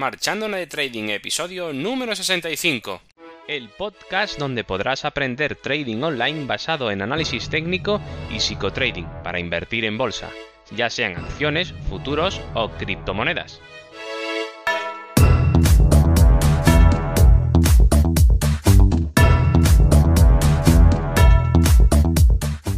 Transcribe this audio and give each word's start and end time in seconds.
Marchando 0.00 0.48
de 0.48 0.66
Trading, 0.66 1.10
episodio 1.10 1.74
número 1.74 2.16
65. 2.16 3.02
El 3.46 3.68
podcast 3.68 4.38
donde 4.38 4.64
podrás 4.64 5.04
aprender 5.04 5.56
trading 5.56 6.02
online 6.02 6.46
basado 6.46 6.90
en 6.90 7.02
análisis 7.02 7.50
técnico 7.50 8.00
y 8.30 8.40
psicotrading 8.40 9.06
para 9.22 9.38
invertir 9.38 9.84
en 9.84 9.98
bolsa, 9.98 10.30
ya 10.70 10.88
sean 10.88 11.16
acciones, 11.16 11.74
futuros 11.90 12.40
o 12.54 12.70
criptomonedas. 12.70 13.60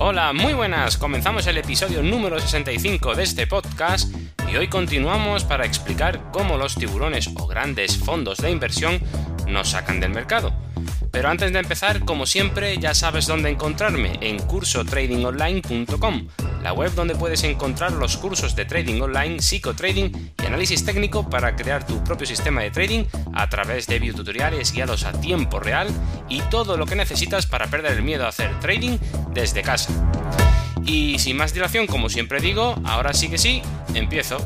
Hola, 0.05 0.33
muy 0.33 0.53
buenas. 0.53 0.97
Comenzamos 0.97 1.47
el 1.47 1.59
episodio 1.59 2.03
número 2.03 2.41
65 2.41 3.15
de 3.15 3.23
este 3.23 3.47
podcast 3.47 4.13
y 4.51 4.57
hoy 4.57 4.67
continuamos 4.67 5.45
para 5.45 5.65
explicar 5.65 6.33
cómo 6.33 6.57
los 6.57 6.75
tiburones 6.75 7.31
o 7.37 7.47
grandes 7.47 7.97
fondos 7.99 8.39
de 8.39 8.51
inversión 8.51 8.99
nos 9.47 9.69
sacan 9.69 10.01
del 10.01 10.11
mercado. 10.11 10.53
Pero 11.13 11.29
antes 11.29 11.53
de 11.53 11.59
empezar, 11.59 12.01
como 12.01 12.25
siempre, 12.25 12.79
ya 12.79 12.95
sabes 12.95 13.27
dónde 13.27 13.51
encontrarme, 13.51 14.19
en 14.23 14.39
cursotradingonline.com, 14.39 16.27
la 16.63 16.73
web 16.73 16.95
donde 16.95 17.15
puedes 17.15 17.45
encontrar 17.45 17.93
los 17.93 18.17
cursos 18.17 18.57
de 18.57 18.65
trading 18.65 19.03
online, 19.03 19.43
psicotrading 19.43 20.33
y 20.43 20.47
análisis 20.47 20.87
técnico 20.87 21.29
para 21.29 21.55
crear 21.55 21.87
tu 21.87 22.03
propio 22.03 22.27
sistema 22.27 22.63
de 22.63 22.71
trading 22.71 23.05
a 23.35 23.49
través 23.51 23.87
de 23.87 23.99
videotutoriales 23.99 24.73
guiados 24.73 25.05
a 25.05 25.13
tiempo 25.13 25.61
real 25.61 25.89
y 26.31 26.41
todo 26.51 26.79
lo 26.79 26.87
que 26.87 26.97
necesitas 26.97 27.47
para 27.47 27.67
perder 27.67 27.93
el 27.93 28.03
miedo 28.03 28.25
a 28.25 28.29
hacer 28.29 28.59
trading 28.61 28.97
desde 29.35 29.61
casa. 29.61 29.93
Y 30.87 31.19
sin 31.19 31.37
más 31.37 31.53
dilación, 31.53 31.87
como 31.87 32.09
siempre 32.09 32.41
digo, 32.41 32.75
ahora 32.85 33.13
sí 33.13 33.29
que 33.29 33.37
sí, 33.37 33.61
empiezo. 33.95 34.39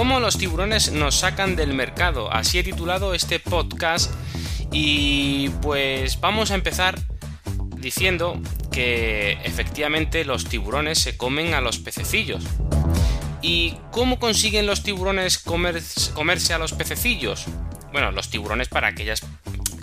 ¿Cómo 0.00 0.18
los 0.18 0.38
tiburones 0.38 0.92
nos 0.92 1.16
sacan 1.16 1.56
del 1.56 1.74
mercado? 1.74 2.32
Así 2.32 2.58
he 2.58 2.62
titulado 2.62 3.12
este 3.12 3.38
podcast 3.38 4.10
y 4.72 5.50
pues 5.60 6.18
vamos 6.20 6.50
a 6.50 6.54
empezar 6.54 6.98
diciendo 7.76 8.40
que 8.72 9.32
efectivamente 9.44 10.24
los 10.24 10.46
tiburones 10.46 11.00
se 11.00 11.18
comen 11.18 11.52
a 11.52 11.60
los 11.60 11.78
pececillos. 11.78 12.42
¿Y 13.42 13.76
cómo 13.90 14.18
consiguen 14.18 14.66
los 14.66 14.82
tiburones 14.82 15.36
comerse 15.36 16.54
a 16.54 16.58
los 16.58 16.72
pececillos? 16.72 17.44
Bueno, 17.92 18.10
los 18.10 18.30
tiburones 18.30 18.68
para 18.68 18.88
aquellas 18.88 19.20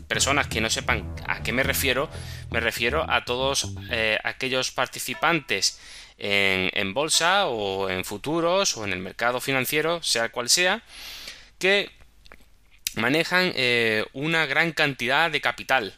personas 0.08 0.48
que 0.48 0.62
no 0.62 0.72
sepan 0.72 1.14
a 1.28 1.44
qué 1.44 1.54
me 1.54 1.62
refiero, 1.62 2.10
me 2.50 2.60
refiero 2.60 3.06
a 3.08 3.24
todos 3.24 3.76
eh, 3.92 4.18
aquellos 4.24 4.72
participantes 4.72 5.80
en, 6.18 6.94
bolsa 6.94 7.48
o 7.48 7.90
en 7.90 8.04
futuros 8.06 8.78
o 8.78 8.86
en 8.86 8.94
el 8.94 9.00
mercado 9.00 9.40
financiero, 9.40 10.02
sea 10.04 10.30
cual 10.30 10.50
sea, 10.50 10.84
que 11.60 11.90
manejan 12.96 13.52
eh, 13.56 14.06
una 14.14 14.46
gran 14.46 14.72
cantidad 14.72 15.30
de 15.32 15.42
capital. 15.42 15.96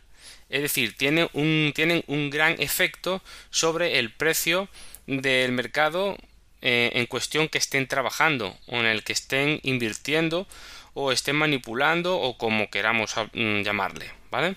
Es 0.50 0.62
decir, 0.62 0.98
tienen 0.98 1.30
un, 1.34 1.72
tienen 1.76 2.04
un 2.08 2.30
gran 2.30 2.60
efecto 2.60 3.22
sobre 3.50 4.00
el 4.00 4.12
precio 4.12 4.68
del 5.06 5.52
mercado 5.52 6.18
eh, 6.62 6.92
en 6.94 7.06
cuestión 7.06 7.48
que 7.48 7.58
estén 7.58 7.88
trabajando 7.88 8.58
o 8.68 8.78
en 8.78 8.86
el 8.86 9.04
que 9.04 9.14
estén 9.14 9.60
invirtiendo 9.64 10.48
o 10.94 11.12
estén 11.12 11.36
manipulando 11.36 12.18
o 12.20 12.38
como 12.38 12.70
queramos 12.70 13.16
mm, 13.34 13.62
llamarle, 13.62 14.12
¿vale? 14.32 14.56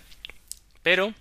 Pero 0.82 1.14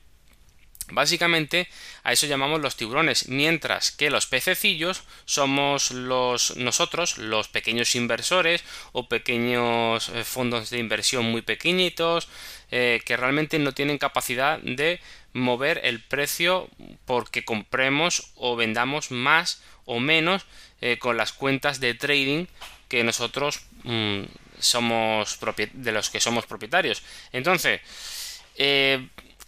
Básicamente 0.89 1.67
a 2.03 2.11
eso 2.11 2.27
llamamos 2.27 2.61
los 2.61 2.75
tiburones, 2.75 3.29
mientras 3.29 3.91
que 3.91 4.09
los 4.09 4.25
pececillos 4.25 5.03
somos 5.25 5.91
los 5.91 6.57
nosotros, 6.57 7.17
los 7.17 7.47
pequeños 7.47 7.95
inversores 7.95 8.63
o 8.91 9.07
pequeños 9.07 10.09
eh, 10.09 10.23
fondos 10.23 10.69
de 10.69 10.79
inversión 10.79 11.25
muy 11.25 11.41
pequeñitos 11.43 12.27
eh, 12.71 13.01
que 13.05 13.17
realmente 13.17 13.59
no 13.59 13.73
tienen 13.73 13.97
capacidad 13.97 14.59
de 14.59 14.99
mover 15.33 15.79
el 15.83 16.01
precio 16.01 16.69
porque 17.05 17.45
compremos 17.45 18.31
o 18.35 18.55
vendamos 18.55 19.11
más 19.11 19.61
o 19.85 19.99
menos 19.99 20.45
eh, 20.81 20.97
con 20.99 21.15
las 21.15 21.31
cuentas 21.31 21.79
de 21.79 21.93
trading 21.93 22.47
que 22.89 23.03
nosotros 23.03 23.61
mm, 23.83 24.23
somos 24.59 25.39
de 25.73 25.91
los 25.91 26.09
que 26.09 26.19
somos 26.19 26.45
propietarios. 26.45 27.01
Entonces, 27.31 27.79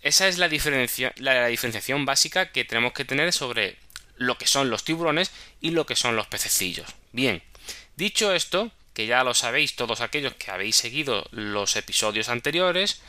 esa 0.03 0.28
es 0.28 0.38
la, 0.38 0.47
la 0.47 1.47
diferenciación 1.47 2.06
básica 2.06 2.52
que 2.52 2.66
tenemos 2.66 2.94
que 2.94 3.06
tener 3.06 3.31
sobre 3.34 3.78
lo 4.18 4.38
que 4.38 4.47
son 4.47 4.69
los 4.69 4.84
tiburones 4.84 5.31
y 5.62 5.72
lo 5.72 5.86
que 5.86 5.96
son 5.96 6.16
los 6.16 6.28
pececillos. 6.28 6.88
Bien, 7.14 7.41
dicho 7.96 8.34
esto, 8.34 8.72
que 8.94 9.08
ya 9.08 9.24
lo 9.24 9.34
sabéis 9.34 9.75
todos 9.75 10.02
aquellos 10.02 10.34
que 10.36 10.52
habéis 10.52 10.75
seguido 10.75 11.25
los 11.31 11.75
episodios 11.75 12.30
anteriores, 12.30 13.02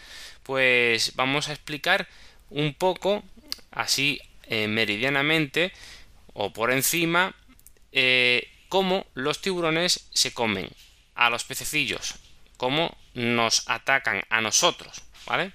pues 0.44 1.16
vamos 1.16 1.49
a 1.49 1.53
explicar 1.53 2.09
un 2.50 2.75
poco, 2.75 3.22
así 3.71 4.21
eh, 4.44 4.69
meridianamente 4.69 5.72
o 6.33 6.53
por 6.53 6.71
encima, 6.71 7.34
eh, 7.93 8.49
cómo 8.69 9.06
los 9.15 9.41
tiburones 9.41 10.09
se 10.12 10.33
comen 10.33 10.69
a 11.15 11.31
los 11.31 11.44
pececillos, 11.44 12.15
cómo 12.56 12.97
nos 13.15 13.69
atacan 13.69 14.22
a 14.31 14.41
nosotros, 14.41 15.03
¿vale? 15.27 15.53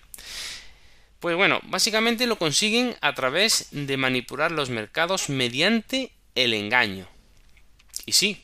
Pues 1.19 1.35
bueno, 1.35 1.59
básicamente 1.63 2.27
lo 2.27 2.37
consiguen 2.37 2.95
a 3.01 3.13
través 3.13 3.67
de 3.71 3.97
manipular 3.97 4.51
los 4.51 4.69
mercados 4.69 5.29
mediante 5.29 6.11
el 6.35 6.53
engaño. 6.53 7.07
Y 8.05 8.13
sí, 8.13 8.41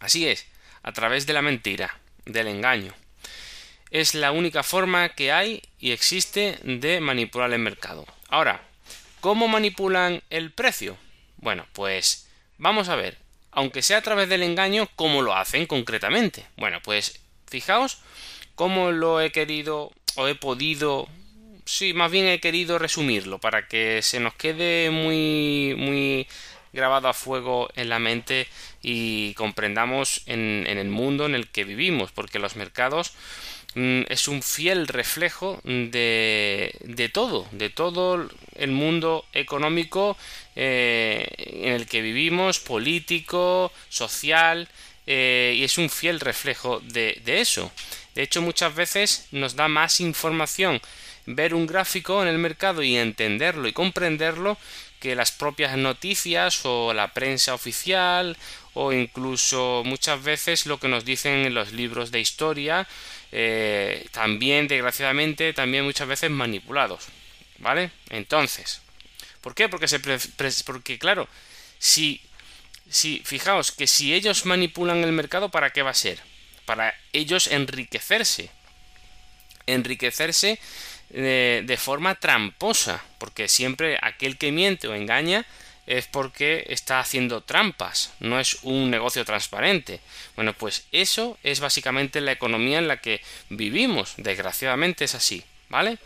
así 0.00 0.26
es, 0.26 0.46
a 0.82 0.92
través 0.92 1.26
de 1.26 1.32
la 1.32 1.42
mentira, 1.42 1.98
del 2.24 2.48
engaño. 2.48 2.92
Es 3.90 4.14
la 4.14 4.32
única 4.32 4.62
forma 4.64 5.10
que 5.10 5.30
hay 5.30 5.62
y 5.78 5.92
existe 5.92 6.58
de 6.64 7.00
manipular 7.00 7.52
el 7.52 7.60
mercado. 7.60 8.04
Ahora, 8.28 8.62
¿cómo 9.20 9.46
manipulan 9.46 10.22
el 10.30 10.50
precio? 10.50 10.96
Bueno, 11.36 11.66
pues 11.72 12.28
vamos 12.58 12.88
a 12.88 12.96
ver, 12.96 13.16
aunque 13.52 13.82
sea 13.82 13.98
a 13.98 14.02
través 14.02 14.28
del 14.28 14.42
engaño, 14.42 14.88
¿cómo 14.96 15.22
lo 15.22 15.36
hacen 15.36 15.66
concretamente? 15.66 16.46
Bueno, 16.56 16.80
pues 16.82 17.20
fijaos 17.48 17.98
cómo 18.56 18.90
lo 18.90 19.20
he 19.20 19.30
querido 19.32 19.92
o 20.16 20.28
he 20.28 20.34
podido 20.34 21.08
sí, 21.70 21.94
más 21.94 22.10
bien 22.10 22.26
he 22.26 22.40
querido 22.40 22.78
resumirlo 22.78 23.38
para 23.38 23.68
que 23.68 24.02
se 24.02 24.18
nos 24.18 24.34
quede 24.34 24.90
muy, 24.90 25.74
muy 25.78 26.26
grabado 26.72 27.08
a 27.08 27.14
fuego 27.14 27.70
en 27.76 27.88
la 27.88 27.98
mente 27.98 28.48
y 28.82 29.34
comprendamos 29.34 30.22
en, 30.26 30.66
el 30.66 30.88
mundo 30.88 31.26
en 31.26 31.34
el 31.34 31.48
que 31.48 31.64
vivimos, 31.64 32.10
porque 32.10 32.40
los 32.40 32.56
mercados 32.56 33.12
mm, 33.74 34.02
es 34.08 34.26
un 34.26 34.42
fiel 34.42 34.88
reflejo 34.88 35.60
de, 35.64 36.74
de, 36.80 37.08
todo, 37.08 37.46
de 37.52 37.70
todo 37.70 38.28
el 38.56 38.70
mundo 38.72 39.24
económico 39.32 40.16
eh, 40.56 41.26
en 41.62 41.72
el 41.72 41.86
que 41.86 42.02
vivimos, 42.02 42.58
político, 42.58 43.72
social, 43.88 44.68
eh, 45.06 45.54
y 45.56 45.62
es 45.62 45.78
un 45.78 45.88
fiel 45.88 46.18
reflejo 46.18 46.80
de, 46.80 47.20
de 47.24 47.40
eso. 47.40 47.70
De 48.14 48.22
hecho, 48.22 48.42
muchas 48.42 48.74
veces 48.74 49.28
nos 49.30 49.54
da 49.54 49.68
más 49.68 50.00
información 50.00 50.80
ver 51.34 51.54
un 51.54 51.66
gráfico 51.66 52.22
en 52.22 52.28
el 52.28 52.38
mercado 52.38 52.82
y 52.82 52.96
entenderlo 52.96 53.68
y 53.68 53.72
comprenderlo 53.72 54.58
que 55.00 55.14
las 55.14 55.32
propias 55.32 55.76
noticias 55.76 56.60
o 56.64 56.92
la 56.92 57.14
prensa 57.14 57.54
oficial 57.54 58.36
o 58.74 58.92
incluso 58.92 59.82
muchas 59.84 60.22
veces 60.22 60.66
lo 60.66 60.78
que 60.78 60.88
nos 60.88 61.04
dicen 61.04 61.46
en 61.46 61.54
los 61.54 61.72
libros 61.72 62.10
de 62.10 62.20
historia 62.20 62.86
eh, 63.32 64.06
también 64.12 64.68
desgraciadamente 64.68 65.52
también 65.52 65.84
muchas 65.84 66.08
veces 66.08 66.30
manipulados 66.30 67.06
vale 67.58 67.90
entonces 68.10 68.82
¿por 69.40 69.54
qué? 69.54 69.68
porque 69.68 69.88
se 69.88 70.00
porque 70.64 70.98
claro 70.98 71.28
si 71.78 72.20
si 72.88 73.22
fijaos 73.24 73.72
que 73.72 73.86
si 73.86 74.12
ellos 74.12 74.46
manipulan 74.46 75.02
el 75.02 75.12
mercado 75.12 75.48
para 75.48 75.70
qué 75.70 75.82
va 75.82 75.90
a 75.90 75.94
ser 75.94 76.20
para 76.70 76.94
ellos 77.12 77.48
enriquecerse. 77.48 78.48
Enriquecerse 79.66 80.60
de, 81.10 81.76
forma 81.78 82.14
tramposa, 82.14 83.02
porque 83.18 83.48
siempre 83.48 83.98
aquel 84.00 84.38
que 84.38 84.52
miente 84.52 84.88
o 84.88 84.94
engaña 84.94 85.44
es 85.86 86.06
porque 86.06 86.66
está 86.68 87.00
haciendo 87.00 87.42
trampas, 87.42 88.12
no 88.20 88.38
es 88.38 88.58
un 88.62 88.90
negocio 88.90 89.24
transparente. 89.24 90.00
Bueno, 90.36 90.54
pues 90.54 90.84
eso 90.92 91.36
es 91.42 91.58
básicamente 91.58 92.20
la 92.20 92.32
economía 92.32 92.78
en 92.78 92.86
la 92.86 93.00
que 93.00 93.20
vivimos, 93.48 94.14
desgraciadamente 94.16 95.04
es 95.04 95.14
así, 95.14 95.42
¿vale? 95.68 95.98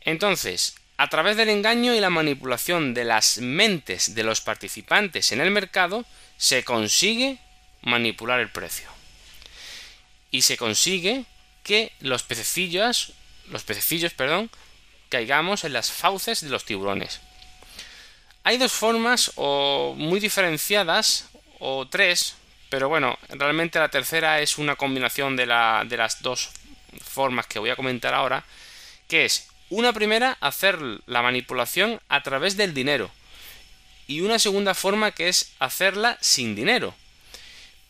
Entonces, 0.00 0.74
a 0.96 1.08
través 1.08 1.36
del 1.36 1.50
engaño 1.50 1.94
y 1.94 2.00
la 2.00 2.10
manipulación 2.10 2.94
de 2.94 3.04
las 3.04 3.38
mentes 3.38 4.14
de 4.14 4.22
los 4.24 4.40
participantes 4.40 5.30
en 5.30 5.40
el 5.40 5.50
mercado, 5.50 6.04
se 6.36 6.64
consigue 6.64 7.38
manipular 7.82 8.40
el 8.40 8.50
precio. 8.50 8.88
Y 10.30 10.42
se 10.42 10.56
consigue 10.56 11.24
que 11.62 11.92
los 12.00 12.22
pececillos 12.22 13.12
los 13.50 13.62
pececillos, 13.62 14.14
perdón, 14.14 14.50
caigamos 15.08 15.64
en 15.64 15.72
las 15.72 15.90
fauces 15.90 16.40
de 16.40 16.50
los 16.50 16.64
tiburones. 16.64 17.20
Hay 18.44 18.58
dos 18.58 18.72
formas 18.72 19.32
o 19.36 19.94
muy 19.96 20.20
diferenciadas, 20.20 21.28
o 21.58 21.86
tres, 21.88 22.34
pero 22.68 22.88
bueno, 22.88 23.18
realmente 23.28 23.78
la 23.78 23.88
tercera 23.88 24.40
es 24.40 24.58
una 24.58 24.76
combinación 24.76 25.36
de, 25.36 25.46
de 25.46 25.96
las 25.96 26.22
dos 26.22 26.50
formas 27.02 27.46
que 27.46 27.58
voy 27.58 27.70
a 27.70 27.76
comentar 27.76 28.14
ahora, 28.14 28.44
que 29.08 29.24
es 29.24 29.48
una 29.68 29.92
primera, 29.92 30.36
hacer 30.40 30.78
la 31.06 31.22
manipulación 31.22 32.00
a 32.08 32.22
través 32.22 32.56
del 32.56 32.74
dinero. 32.74 33.10
Y 34.06 34.20
una 34.20 34.38
segunda 34.38 34.74
forma 34.74 35.10
que 35.10 35.28
es 35.28 35.52
hacerla 35.58 36.18
sin 36.20 36.54
dinero. 36.54 36.94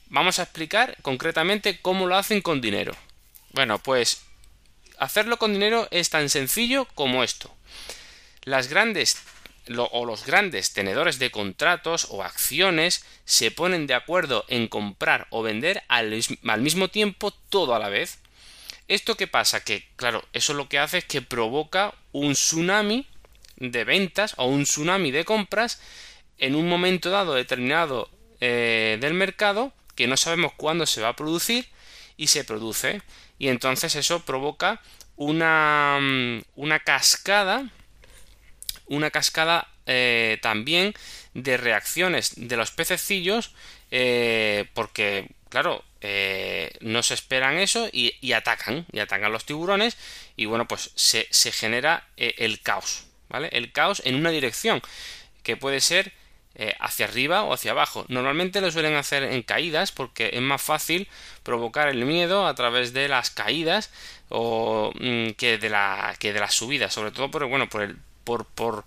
Vamos 0.09 0.39
a 0.39 0.45
explicar 0.45 0.97
concretamente 1.03 1.81
cómo 1.81 2.07
lo 2.07 2.17
hacen 2.17 2.41
con 2.41 2.61
dinero. 2.61 2.97
Bueno, 3.53 3.79
pues 3.79 4.23
hacerlo 4.99 5.39
con 5.39 5.53
dinero 5.53 5.89
es 5.91 6.11
tan 6.11 6.29
sencillo 6.29 6.87
como 6.95 7.23
esto. 7.23 7.55
Las 8.45 8.69
grandes 8.69 9.19
o 9.91 10.05
los 10.05 10.25
grandes 10.25 10.73
tenedores 10.73 11.19
de 11.19 11.31
contratos 11.31 12.07
o 12.11 12.23
acciones 12.23 13.05
se 13.25 13.51
ponen 13.51 13.87
de 13.87 13.95
acuerdo 13.95 14.45
en 14.49 14.69
comprar 14.69 15.27
o 15.31 15.43
vender 15.43 15.83
al, 15.89 16.11
mismo 16.61 16.89
tiempo 16.89 17.33
todo 17.51 17.75
a 17.75 17.79
la 17.79 17.89
vez. 17.89 18.19
¿Esto 18.89 19.17
qué 19.17 19.27
pasa? 19.27 19.65
Que, 19.65 19.89
claro, 19.97 20.25
eso 20.33 20.55
lo 20.55 20.69
que 20.69 20.79
hace 20.79 20.99
es 20.99 21.05
que 21.05 21.23
provoca 21.23 21.95
un 22.13 22.35
tsunami 22.35 23.07
de 23.57 23.85
ventas 23.85 24.35
o 24.37 24.47
un 24.47 24.63
tsunami 24.63 25.11
de 25.11 25.25
compras 25.25 25.81
en 26.39 26.55
un 26.55 26.69
momento 26.69 27.11
dado 27.11 27.35
determinado 27.35 28.09
eh, 28.41 28.99
del 29.01 29.15
mercado 29.15 29.73
que 29.97 30.07
no 30.07 30.17
sabemos 30.17 30.53
cuándo 30.57 30.87
se 30.87 31.01
va 31.01 31.09
a 31.09 31.17
producir 31.17 31.67
y 32.17 32.29
se 32.29 32.45
produce. 32.45 33.03
Y 33.39 33.49
entonces 33.49 33.95
eso 33.95 34.25
provoca 34.25 34.81
una, 35.17 35.99
mm, 36.01 36.43
una 36.57 36.81
cascada, 36.81 37.71
una 38.87 39.11
cascada 39.11 39.69
eh, 39.87 40.39
también 40.43 40.95
de 41.35 41.57
reacciones 41.57 42.33
de 42.37 42.57
los 42.57 42.71
pececillos, 42.71 43.53
eh, 43.91 44.67
porque, 44.75 45.29
claro, 45.49 45.85
eh, 46.01 46.73
no 46.81 47.03
se 47.03 47.15
esperan 47.15 47.59
eso 47.59 47.89
y, 47.93 48.33
atacan, 48.33 48.87
y 48.93 48.99
atacan 49.01 49.33
los 49.33 49.45
tiburones, 49.45 49.97
y 50.37 50.47
bueno, 50.47 50.67
pues 50.67 50.91
se, 50.95 51.29
se 51.31 51.53
genera 51.53 52.09
el 52.17 52.61
caos, 52.63 53.07
¿vale? 53.29 53.49
El 53.53 53.73
caos 53.73 54.03
en 54.05 54.17
una 54.17 54.31
dirección, 54.31 54.83
que 55.43 55.57
puede 55.57 55.81
ser 55.81 56.13
hacia 56.81 57.07
arriba 57.07 57.45
o 57.45 57.53
hacia 57.53 57.73
abajo. 57.73 58.05
Normalmente 58.09 58.61
lo 58.61 58.71
suelen 58.71 58.95
hacer 58.95 59.23
en 59.25 59.43
caídas 59.43 59.93
porque 59.93 60.31
es 60.33 60.41
más 60.41 60.63
fácil 60.63 61.09
provocar 61.43 61.89
el 61.89 62.05
miedo 62.05 62.47
a 62.47 62.55
través 62.55 62.93
de 62.93 63.09
las 63.09 63.31
caídas 63.31 63.91
o 64.29 64.93
mm, 64.95 65.31
que 65.33 65.59
de 65.59 65.71
la 65.71 66.15
que 66.19 66.33
de 66.33 66.41
las 66.41 66.55
subidas, 66.55 66.93
sobre 66.93 67.11
todo 67.11 67.31
por 67.31 67.47
bueno, 67.47 67.69
por 67.69 67.83
el 67.83 67.97
por, 68.25 68.47
por 68.47 68.85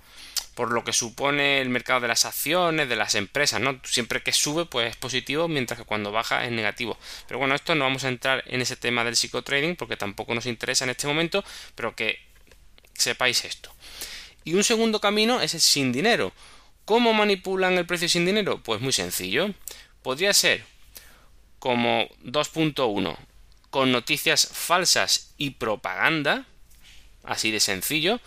por 0.59 0.71
lo 0.71 0.83
que 0.83 0.91
supone 0.91 1.61
el 1.61 1.69
mercado 1.69 2.01
de 2.01 2.09
las 2.09 2.25
acciones, 2.25 2.89
de 2.89 2.97
las 2.97 3.15
empresas, 3.15 3.61
¿no? 3.61 3.79
Siempre 3.85 4.21
que 4.21 4.33
sube, 4.33 4.65
pues 4.65 4.89
es 4.89 4.97
positivo, 4.97 5.47
mientras 5.47 5.79
que 5.79 5.85
cuando 5.85 6.11
baja 6.11 6.43
es 6.43 6.51
negativo. 6.51 6.97
Pero 7.29 7.39
bueno, 7.39 7.55
esto 7.55 7.75
no 7.75 7.85
vamos 7.85 8.03
a 8.03 8.09
entrar 8.09 8.43
en 8.45 8.59
ese 8.59 8.75
tema 8.75 9.05
del 9.05 9.15
psicotrading 9.15 9.77
porque 9.77 9.95
tampoco 9.95 10.35
nos 10.35 10.45
interesa 10.47 10.83
en 10.83 10.89
este 10.89 11.07
momento, 11.07 11.45
pero 11.75 11.95
que 11.95 12.19
sepáis 12.93 13.45
esto. 13.45 13.71
Y 14.43 14.53
un 14.55 14.65
segundo 14.65 14.99
camino 14.99 15.39
es 15.39 15.53
el 15.53 15.61
sin 15.61 15.93
dinero. 15.93 16.33
¿Cómo 16.89 17.13
manipulan 17.13 17.77
el 17.77 17.85
precio 17.85 18.09
sin 18.09 18.25
dinero? 18.25 18.63
Pues 18.63 18.81
muy 18.81 18.91
sencillo. 18.91 19.53
Podría 20.01 20.33
ser 20.33 20.63
como 21.59 22.07
2.1 22.23 23.15
con 23.69 23.91
noticias 23.91 24.49
falsas 24.51 25.35
y 25.37 25.51
propaganda, 25.51 26.47
así 27.23 27.51
de 27.51 27.59
sencillo, 27.59 28.19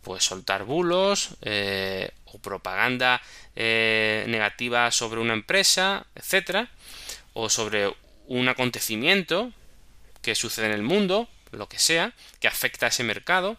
pues 0.00 0.24
soltar 0.24 0.64
bulos 0.64 1.36
eh, 1.42 2.12
o 2.24 2.38
propaganda 2.38 3.20
eh, 3.56 4.24
negativa 4.26 4.90
sobre 4.90 5.20
una 5.20 5.34
empresa, 5.34 6.06
etcétera, 6.14 6.70
o 7.34 7.50
sobre 7.50 7.94
un 8.26 8.48
acontecimiento 8.48 9.52
que 10.22 10.34
sucede 10.34 10.64
en 10.64 10.72
el 10.72 10.82
mundo, 10.82 11.28
lo 11.50 11.68
que 11.68 11.78
sea, 11.78 12.14
que 12.40 12.48
afecta 12.48 12.86
a 12.86 12.88
ese 12.88 13.04
mercado, 13.04 13.58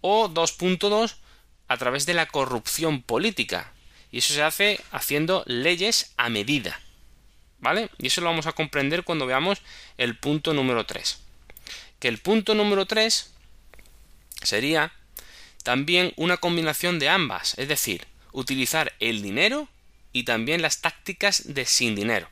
o 0.00 0.28
2.2 0.28 1.19
a 1.70 1.76
través 1.76 2.04
de 2.04 2.14
la 2.14 2.26
corrupción 2.26 3.00
política. 3.00 3.72
Y 4.10 4.18
eso 4.18 4.34
se 4.34 4.42
hace 4.42 4.80
haciendo 4.90 5.44
leyes 5.46 6.12
a 6.16 6.28
medida. 6.28 6.80
¿Vale? 7.60 7.90
Y 7.96 8.08
eso 8.08 8.20
lo 8.22 8.26
vamos 8.26 8.48
a 8.48 8.52
comprender 8.52 9.04
cuando 9.04 9.24
veamos 9.24 9.62
el 9.96 10.16
punto 10.18 10.52
número 10.52 10.84
3. 10.84 11.20
Que 12.00 12.08
el 12.08 12.18
punto 12.18 12.56
número 12.56 12.86
3 12.86 13.32
sería 14.42 14.92
también 15.62 16.12
una 16.16 16.38
combinación 16.38 16.98
de 16.98 17.08
ambas, 17.08 17.56
es 17.56 17.68
decir, 17.68 18.04
utilizar 18.32 18.92
el 18.98 19.22
dinero 19.22 19.68
y 20.12 20.24
también 20.24 20.62
las 20.62 20.80
tácticas 20.80 21.54
de 21.54 21.66
sin 21.66 21.94
dinero. 21.94 22.28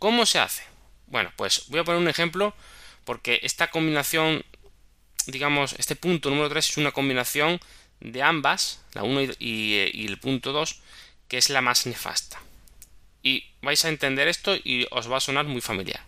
¿Cómo 0.00 0.26
se 0.26 0.40
hace? 0.40 0.64
Bueno, 1.06 1.32
pues 1.36 1.66
voy 1.68 1.78
a 1.78 1.84
poner 1.84 2.00
un 2.00 2.08
ejemplo 2.08 2.52
porque 3.04 3.38
esta 3.44 3.70
combinación, 3.70 4.44
digamos, 5.28 5.76
este 5.78 5.94
punto 5.94 6.28
número 6.28 6.48
3 6.48 6.70
es 6.70 6.76
una 6.76 6.90
combinación 6.90 7.60
de 8.00 8.22
ambas, 8.22 8.80
la 8.92 9.02
1 9.02 9.34
y, 9.38 10.06
el 10.06 10.18
punto 10.18 10.52
2, 10.52 10.80
que 11.28 11.38
es 11.38 11.50
la 11.50 11.60
más 11.60 11.86
nefasta. 11.86 12.40
Y 13.22 13.44
vais 13.62 13.84
a 13.84 13.88
entender 13.88 14.28
esto 14.28 14.54
y 14.56 14.86
os 14.90 15.10
va 15.10 15.16
a 15.16 15.20
sonar 15.20 15.46
muy 15.46 15.60
familiar. 15.60 16.02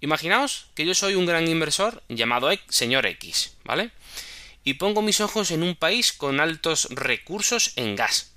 Imaginaos 0.00 0.66
que 0.74 0.84
yo 0.86 0.94
soy 0.94 1.14
un 1.14 1.26
gran 1.26 1.46
inversor 1.46 2.02
llamado 2.08 2.50
señor 2.68 3.06
X, 3.06 3.54
¿vale? 3.64 3.92
y 4.64 4.74
pongo 4.74 5.02
mis 5.02 5.20
ojos 5.20 5.50
en 5.50 5.62
un 5.62 5.74
país 5.74 6.12
con 6.12 6.40
altos 6.40 6.88
recursos 6.90 7.72
en 7.76 7.96
gas. 7.96 8.32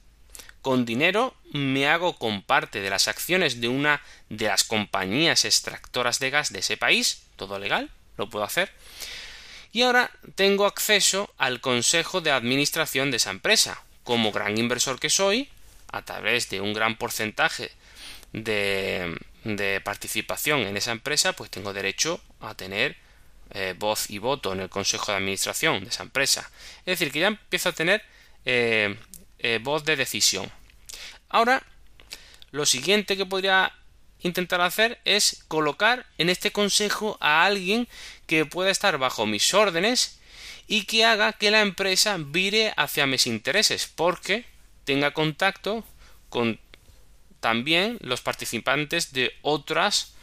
Con 0.62 0.86
dinero 0.86 1.36
me 1.52 1.88
hago 1.88 2.18
con 2.18 2.42
parte 2.42 2.82
de 2.82 2.90
las 2.90 3.08
acciones 3.08 3.62
de 3.62 3.68
una 3.68 4.02
de 4.30 4.48
las 4.48 4.64
compañías 4.64 5.46
extractoras 5.46 6.20
de 6.20 6.32
gas 6.32 6.52
de 6.52 6.60
ese 6.60 6.78
país, 6.78 7.24
todo 7.36 7.60
legal, 7.60 7.92
lo 8.18 8.30
puedo 8.30 8.44
hacer. 8.44 8.72
Y 9.76 9.82
ahora 9.82 10.10
tengo 10.36 10.68
acceso 10.68 11.30
al 11.38 11.60
consejo 11.60 12.22
de 12.22 12.32
administración 12.32 13.12
de 13.12 13.18
esa 13.18 13.32
empresa. 13.32 13.84
Como 14.06 14.32
gran 14.32 14.58
inversor 14.58 15.02
que 15.02 15.10
soy, 15.10 15.50
a 15.92 16.02
través 16.02 16.50
de 16.50 16.62
un 16.62 16.74
gran 16.74 16.96
porcentaje 16.98 17.74
de, 18.32 19.18
participación 19.84 20.62
en 20.62 20.78
esa 20.78 20.94
empresa, 20.94 21.34
pues 21.34 21.52
tengo 21.52 21.74
derecho 21.74 22.22
a 22.40 22.56
tener 22.56 22.96
eh, 23.50 23.76
voz 23.78 24.10
y 24.10 24.18
voto 24.18 24.54
en 24.54 24.62
el 24.62 24.70
consejo 24.70 25.12
de 25.12 25.18
administración 25.18 25.84
de 25.84 25.90
esa 25.90 26.04
empresa. 26.04 26.50
Es 26.86 26.98
decir, 26.98 27.12
que 27.12 27.20
ya 27.20 27.28
empiezo 27.28 27.68
a 27.68 27.74
tener 27.74 28.02
eh, 28.46 28.98
eh, 29.40 29.60
voz 29.62 29.84
de 29.84 29.98
decisión. 29.98 30.50
Ahora, 31.28 31.62
lo 32.52 32.66
siguiente 32.66 33.18
que 33.18 33.26
podría 33.26 33.74
intentar 34.26 34.60
hacer 34.62 35.00
es 35.06 35.46
colocar 35.48 36.06
en 36.18 36.30
este 36.30 36.52
consejo 36.52 37.18
a 37.22 37.46
alguien 37.46 37.88
que 38.26 38.46
pueda 38.46 38.72
estar 38.72 38.98
bajo 38.98 39.26
mis 39.26 39.54
órdenes 39.54 40.20
y 40.68 40.86
que 40.86 41.06
haga 41.06 41.34
que 41.34 41.52
la 41.52 41.62
empresa 41.62 42.18
vire 42.20 42.74
hacia 42.76 43.06
mis 43.06 43.28
intereses, 43.28 43.88
porque 43.88 44.46
tenga 44.84 45.12
contacto 45.12 45.84
con 46.30 46.60
también 47.40 48.00
los 48.02 48.22
participantes 48.22 49.14
de 49.14 49.32
otras 49.44 50.14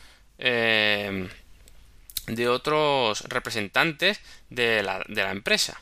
de 2.27 2.49
otros 2.49 3.21
representantes 3.29 4.21
de 4.51 4.83
la, 4.83 5.31
empresa. 5.31 5.81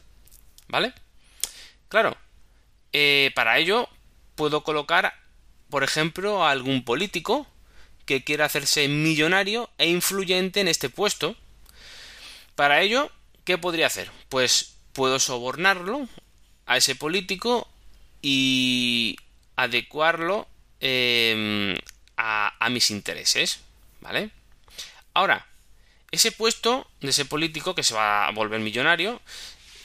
¿Vale? 0.68 0.92
Claro, 1.88 2.14
eh, 2.92 3.30
para 3.34 3.56
ello 3.56 3.88
puedo 4.34 4.62
colocar, 4.62 5.14
por 5.70 5.82
ejemplo, 5.82 6.44
a 6.44 6.50
algún 6.50 6.84
político 6.84 7.46
que 8.06 8.24
quiera 8.24 8.46
hacerse 8.46 8.88
millonario 8.88 9.70
e 9.78 9.88
influyente 9.88 10.60
en 10.60 10.68
este 10.68 10.90
puesto. 10.90 11.36
Para 12.54 12.82
ello, 12.82 13.10
¿qué 13.44 13.58
podría 13.58 13.86
hacer? 13.86 14.10
Pues 14.28 14.76
puedo 14.92 15.18
sobornarlo 15.18 16.08
a 16.66 16.76
ese 16.76 16.94
político 16.94 17.68
y 18.22 19.16
adecuarlo 19.56 20.46
em, 20.80 21.76
a, 22.16 22.68
mis 22.70 22.90
intereses. 22.90 23.60
¿Vale? 24.00 24.30
Ahora, 25.14 25.46
ese 26.10 26.32
puesto 26.32 26.88
de 27.00 27.10
ese 27.10 27.24
político 27.24 27.74
que 27.74 27.82
se 27.82 27.94
va 27.94 28.26
a 28.26 28.32
volver 28.32 28.60
millonario, 28.60 29.20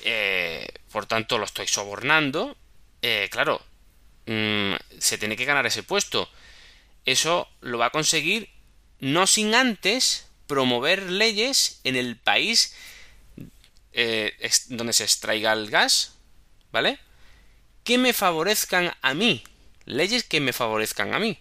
eh, 0.03 0.67
por 0.91 1.05
tanto 1.05 1.37
lo 1.37 1.45
estoy 1.45 1.67
sobornando, 1.67 2.55
eh, 3.01 3.27
claro, 3.31 3.61
mm, 4.25 4.73
se 4.99 5.17
tiene 5.17 5.35
que 5.35 5.45
ganar 5.45 5.65
ese 5.65 5.83
puesto. 5.83 6.29
Eso 7.05 7.47
lo 7.61 7.77
va 7.77 7.87
a 7.87 7.91
conseguir 7.91 8.49
no 8.99 9.27
sin 9.27 9.53
antes 9.53 10.27
promover 10.47 11.11
leyes 11.11 11.79
en 11.83 11.95
el 11.95 12.17
país 12.17 12.75
eh, 13.93 14.33
donde 14.69 14.93
se 14.93 15.03
extraiga 15.03 15.53
el 15.53 15.69
gas, 15.69 16.17
¿vale? 16.71 16.99
Que 17.83 17.97
me 17.97 18.13
favorezcan 18.13 18.93
a 19.01 19.13
mí. 19.13 19.43
Leyes 19.85 20.23
que 20.23 20.39
me 20.39 20.53
favorezcan 20.53 21.13
a 21.13 21.19
mí. 21.19 21.37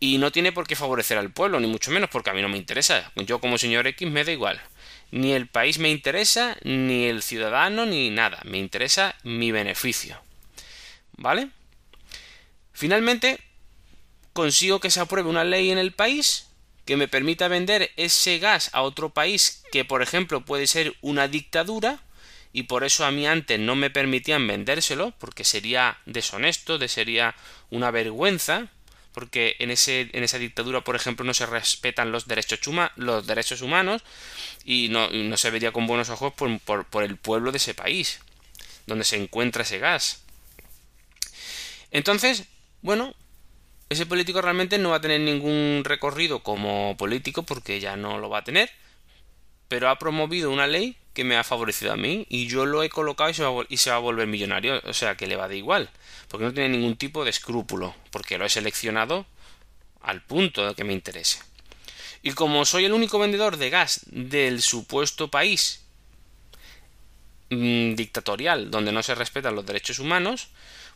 Y 0.00 0.18
no 0.18 0.32
tiene 0.32 0.52
por 0.52 0.66
qué 0.66 0.76
favorecer 0.76 1.18
al 1.18 1.32
pueblo, 1.32 1.60
ni 1.60 1.66
mucho 1.66 1.90
menos, 1.90 2.08
porque 2.10 2.30
a 2.30 2.34
mí 2.34 2.40
no 2.40 2.48
me 2.48 2.56
interesa. 2.56 3.12
Yo 3.16 3.40
como 3.40 3.58
señor 3.58 3.86
X 3.86 4.08
me 4.08 4.24
da 4.24 4.32
igual. 4.32 4.60
Ni 5.10 5.32
el 5.32 5.48
país 5.48 5.78
me 5.78 5.90
interesa, 5.90 6.56
ni 6.62 7.06
el 7.06 7.22
ciudadano, 7.22 7.84
ni 7.84 8.10
nada. 8.10 8.40
Me 8.44 8.58
interesa 8.58 9.16
mi 9.24 9.50
beneficio. 9.50 10.20
¿Vale? 11.16 11.50
Finalmente, 12.72 13.40
consigo 14.38 14.78
que 14.78 14.92
se 14.92 15.00
apruebe 15.00 15.28
una 15.28 15.42
ley 15.42 15.72
en 15.72 15.78
el 15.78 15.90
país 15.90 16.46
que 16.84 16.96
me 16.96 17.08
permita 17.08 17.48
vender 17.48 17.90
ese 17.96 18.38
gas 18.38 18.70
a 18.72 18.82
otro 18.82 19.10
país 19.10 19.64
que, 19.72 19.84
por 19.84 20.00
ejemplo, 20.00 20.44
puede 20.44 20.68
ser 20.68 20.94
una 21.00 21.26
dictadura, 21.26 21.98
y 22.52 22.62
por 22.62 22.84
eso 22.84 23.04
a 23.04 23.10
mí 23.10 23.26
antes 23.26 23.58
no 23.58 23.74
me 23.74 23.90
permitían 23.90 24.46
vendérselo, 24.46 25.12
porque 25.18 25.42
sería 25.42 25.98
deshonesto, 26.06 26.78
de 26.78 26.86
sería 26.86 27.34
una 27.70 27.90
vergüenza, 27.90 28.68
porque 29.12 29.56
en, 29.58 29.72
ese, 29.72 30.08
en 30.12 30.22
esa 30.22 30.38
dictadura, 30.38 30.82
por 30.82 30.94
ejemplo, 30.94 31.24
no 31.24 31.34
se 31.34 31.44
respetan 31.44 32.12
los 32.12 32.28
derechos, 32.28 32.60
los 32.94 33.26
derechos 33.26 33.60
humanos 33.60 34.04
y 34.64 34.86
no, 34.88 35.10
no, 35.10 35.36
se 35.36 35.50
vería 35.50 35.72
con 35.72 35.88
buenos 35.88 36.10
ojos 36.10 36.32
por, 36.32 36.84
por 36.84 37.02
el 37.02 37.16
pueblo 37.16 37.50
de 37.50 37.58
ese 37.58 37.74
país, 37.74 38.20
donde 38.86 39.04
se 39.04 39.16
encuentra 39.16 39.64
ese 39.64 39.80
gas. 39.80 40.22
Entonces, 41.90 42.44
bueno, 42.82 43.16
ese 43.88 44.06
político 44.06 44.42
realmente 44.42 44.78
no 44.78 44.90
va 44.90 44.96
a 44.96 45.00
tener 45.00 45.20
ningún 45.20 45.82
recorrido 45.84 46.42
como 46.42 46.96
político 46.96 47.42
porque 47.42 47.80
ya 47.80 47.96
no 47.96 48.18
lo 48.18 48.28
va 48.28 48.38
a 48.38 48.44
tener, 48.44 48.70
pero 49.68 49.88
ha 49.88 49.98
promovido 49.98 50.50
una 50.50 50.66
ley 50.66 50.96
que 51.14 51.24
me 51.24 51.36
ha 51.36 51.44
favorecido 51.44 51.92
a 51.92 51.96
mí 51.96 52.26
y 52.28 52.46
yo 52.46 52.66
lo 52.66 52.82
he 52.82 52.90
colocado 52.90 53.30
y 53.30 53.34
se, 53.34 53.42
va 53.42 53.48
a, 53.48 53.64
y 53.68 53.78
se 53.78 53.90
va 53.90 53.96
a 53.96 54.00
volver 54.00 54.26
millonario, 54.26 54.80
o 54.84 54.94
sea 54.94 55.16
que 55.16 55.26
le 55.26 55.36
va 55.36 55.48
de 55.48 55.56
igual, 55.56 55.90
porque 56.28 56.44
no 56.44 56.52
tiene 56.52 56.68
ningún 56.70 56.96
tipo 56.96 57.24
de 57.24 57.30
escrúpulo, 57.30 57.94
porque 58.10 58.38
lo 58.38 58.44
he 58.44 58.50
seleccionado 58.50 59.26
al 60.00 60.22
punto 60.22 60.66
de 60.66 60.74
que 60.74 60.84
me 60.84 60.92
interese. 60.92 61.40
Y 62.22 62.32
como 62.32 62.64
soy 62.64 62.84
el 62.84 62.92
único 62.92 63.18
vendedor 63.18 63.56
de 63.56 63.70
gas 63.70 64.02
del 64.06 64.62
supuesto 64.62 65.28
país 65.28 65.84
mmm, 67.50 67.94
dictatorial 67.94 68.70
donde 68.70 68.92
no 68.92 69.02
se 69.02 69.14
respetan 69.14 69.54
los 69.54 69.66
derechos 69.66 69.98
humanos, 69.98 70.48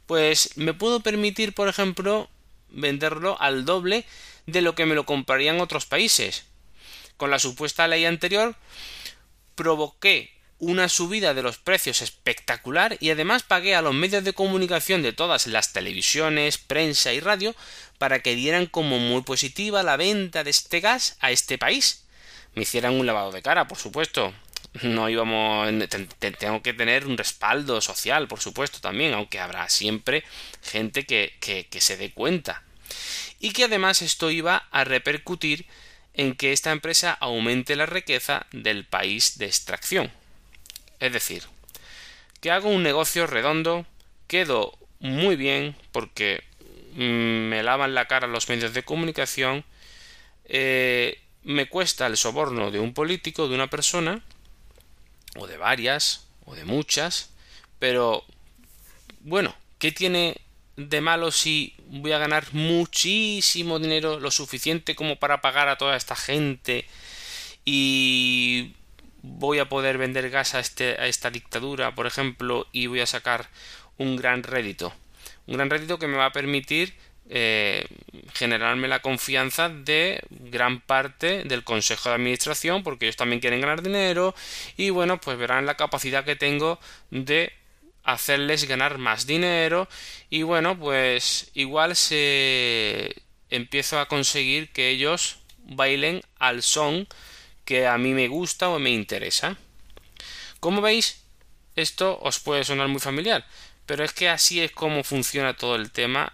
pues 0.07 0.57
me 0.57 0.75
puedo 0.75 1.01
permitir, 1.01 1.55
por 1.55 1.69
ejemplo, 1.69 2.29
venderlo 2.73 3.37
al 3.41 3.65
doble 3.65 4.05
de 4.47 4.63
lo 4.63 4.75
que 4.75 4.87
me 4.87 4.95
lo 4.95 5.07
comprarían 5.07 5.61
otros 5.61 5.87
países. 5.87 6.47
Con 7.17 7.31
la 7.31 7.39
supuesta 7.39 7.87
ley 7.89 8.05
anterior 8.05 8.57
provoqué 9.55 10.33
una 10.59 10.89
subida 10.89 11.35
de 11.35 11.43
los 11.43 11.59
precios 11.59 12.03
espectacular 12.03 12.97
y 13.01 13.11
además 13.11 13.43
pagué 13.43 13.75
a 13.75 13.83
los 13.83 13.95
medios 13.95 14.23
de 14.23 14.33
comunicación 14.33 15.03
de 15.03 15.13
todas 15.13 15.49
las 15.49 15.73
televisiones, 15.73 16.59
prensa 16.59 17.13
y 17.13 17.19
radio 17.19 17.55
para 17.99 18.21
que 18.21 18.37
dieran 18.37 18.67
como 18.67 18.99
muy 18.99 19.23
positiva 19.23 19.83
la 19.83 19.97
venta 19.97 20.45
de 20.45 20.51
este 20.51 20.81
gas 20.81 21.17
a 21.21 21.33
este 21.33 21.59
país. 21.59 22.07
Me 22.55 22.63
hicieran 22.63 22.95
un 22.95 23.07
lavado 23.07 23.33
de 23.33 23.43
cara, 23.43 23.67
por 23.67 23.79
supuesto. 23.79 24.33
No 24.81 25.09
íbamos. 25.11 25.69
Tengo 26.39 26.63
que 26.63 26.73
tener 26.73 27.07
un 27.07 27.19
respaldo 27.19 27.81
social, 27.81 28.27
por 28.27 28.41
supuesto, 28.41 28.81
también, 28.81 29.13
aunque 29.13 29.39
habrá 29.39 29.69
siempre 29.69 30.25
gente 30.63 31.05
que, 31.05 31.35
que, 31.41 31.81
se 31.81 31.97
dé 31.97 32.13
cuenta. 32.13 32.63
Y 33.39 33.53
que 33.53 33.65
además 33.65 34.01
esto 34.01 34.31
iba 34.31 34.69
a 34.71 34.85
repercutir 34.85 35.67
en 36.15 36.35
que 36.35 36.53
esta 36.53 36.73
empresa 36.73 37.13
aumente 37.13 37.77
la 37.77 37.87
riqueza 37.87 38.47
del 38.53 38.85
país 38.87 39.39
de 39.39 39.47
extracción. 39.47 40.11
Es 41.01 41.13
decir, 41.13 41.45
que 42.41 42.51
hago 42.51 42.71
un 42.71 42.83
negocio 42.83 43.27
redondo, 43.27 43.87
quedo 44.27 44.79
muy 45.01 45.37
bien 45.37 45.77
porque 45.91 46.45
mm, 46.95 47.49
me 47.49 47.63
lavan 47.63 47.95
la 47.95 48.07
cara 48.07 48.27
los 48.27 48.49
medios 48.49 48.73
de 48.73 48.85
comunicación, 48.85 49.65
eh, 50.45 51.19
me 51.45 51.69
cuesta 51.69 52.07
el 52.07 52.17
soborno 52.17 52.71
de 52.71 52.79
un 52.79 52.95
político, 52.95 53.49
de 53.49 53.55
una 53.55 53.69
persona, 53.69 54.23
o 55.37 55.47
de 55.47 55.57
varias, 55.57 56.27
o 56.45 56.55
de 56.55 56.65
muchas, 56.65 57.31
pero 57.79 58.25
bueno, 59.21 59.55
¿qué 59.79 59.93
tiene 59.93 60.37
de 60.77 61.01
malo 61.01 61.31
si 61.31 61.75
voy 61.89 62.13
a 62.13 62.19
ganar 62.19 62.47
muchísimo 62.53 63.79
dinero, 63.79 64.21
lo 64.21 64.31
suficiente 64.31 64.95
como 64.95 65.17
para 65.17 65.41
pagar 65.41 65.69
a 65.69 65.77
toda 65.77 65.97
esta 65.97 66.17
gente 66.17 66.87
y 67.65 68.75
voy 69.23 69.59
a 69.59 69.69
poder 69.69 69.99
vender 69.99 70.31
gas 70.31 70.55
a, 70.55 70.61
este, 70.61 71.01
a 71.01 71.07
esta 71.07 71.31
dictadura, 71.31 71.95
por 71.95 72.07
ejemplo, 72.07 72.67
y 72.73 72.87
voy 72.87 73.01
a 73.01 73.07
sacar 73.07 73.49
un 73.99 74.17
gran 74.17 74.43
rédito. 74.43 74.93
Un 75.47 75.55
gran 75.55 75.71
rédito 75.71 75.99
que 75.99 76.07
me 76.07 76.17
va 76.17 76.27
a 76.27 76.33
permitir 76.33 76.95
eh, 77.29 77.87
generarme 78.35 78.89
la 78.89 79.01
confianza 79.01 79.69
de 79.69 80.21
gran 80.29 80.81
parte 80.81 81.45
del 81.45 81.65
consejo 81.65 82.09
de 82.09 82.17
administración 82.17 82.83
porque 82.83 83.07
ellos 83.07 83.17
también 83.17 83.41
quieren 83.41 83.61
ganar 83.61 83.83
dinero 83.83 84.35
y 84.77 84.91
bueno 84.91 85.21
pues 85.21 85.39
verán 85.39 85.65
la 85.67 85.77
capacidad 85.77 86.25
que 86.25 86.37
tengo 86.37 86.79
de 87.11 87.53
hacerles 88.05 88.65
ganar 88.65 88.99
más 88.99 89.27
dinero. 89.27 89.89
Y 90.31 90.43
bueno 90.43 90.79
pues 90.79 91.51
igual 91.55 91.97
se 91.97 93.15
empiezo 93.51 93.99
a 93.99 94.09
conseguir 94.09 94.71
que 94.73 94.89
ellos 94.91 95.39
bailen 95.65 96.23
al 96.39 96.63
son 96.63 97.07
que 97.65 97.87
a 97.87 97.97
mí 97.99 98.13
me 98.13 98.29
gusta 98.29 98.69
o 98.69 98.79
me 98.79 98.91
interesa. 98.91 99.57
Como 100.61 100.81
veis 100.81 101.23
esto 101.77 102.19
os 102.21 102.41
puede 102.41 102.65
sonar 102.65 102.89
muy 102.89 103.01
familiar 103.01 103.47
pero 103.87 104.05
es 104.05 104.13
que 104.13 104.29
así 104.29 104.61
es 104.61 104.73
como 104.73 105.05
funciona 105.05 105.55
todo 105.55 105.77
el 105.77 105.91
tema 105.91 106.33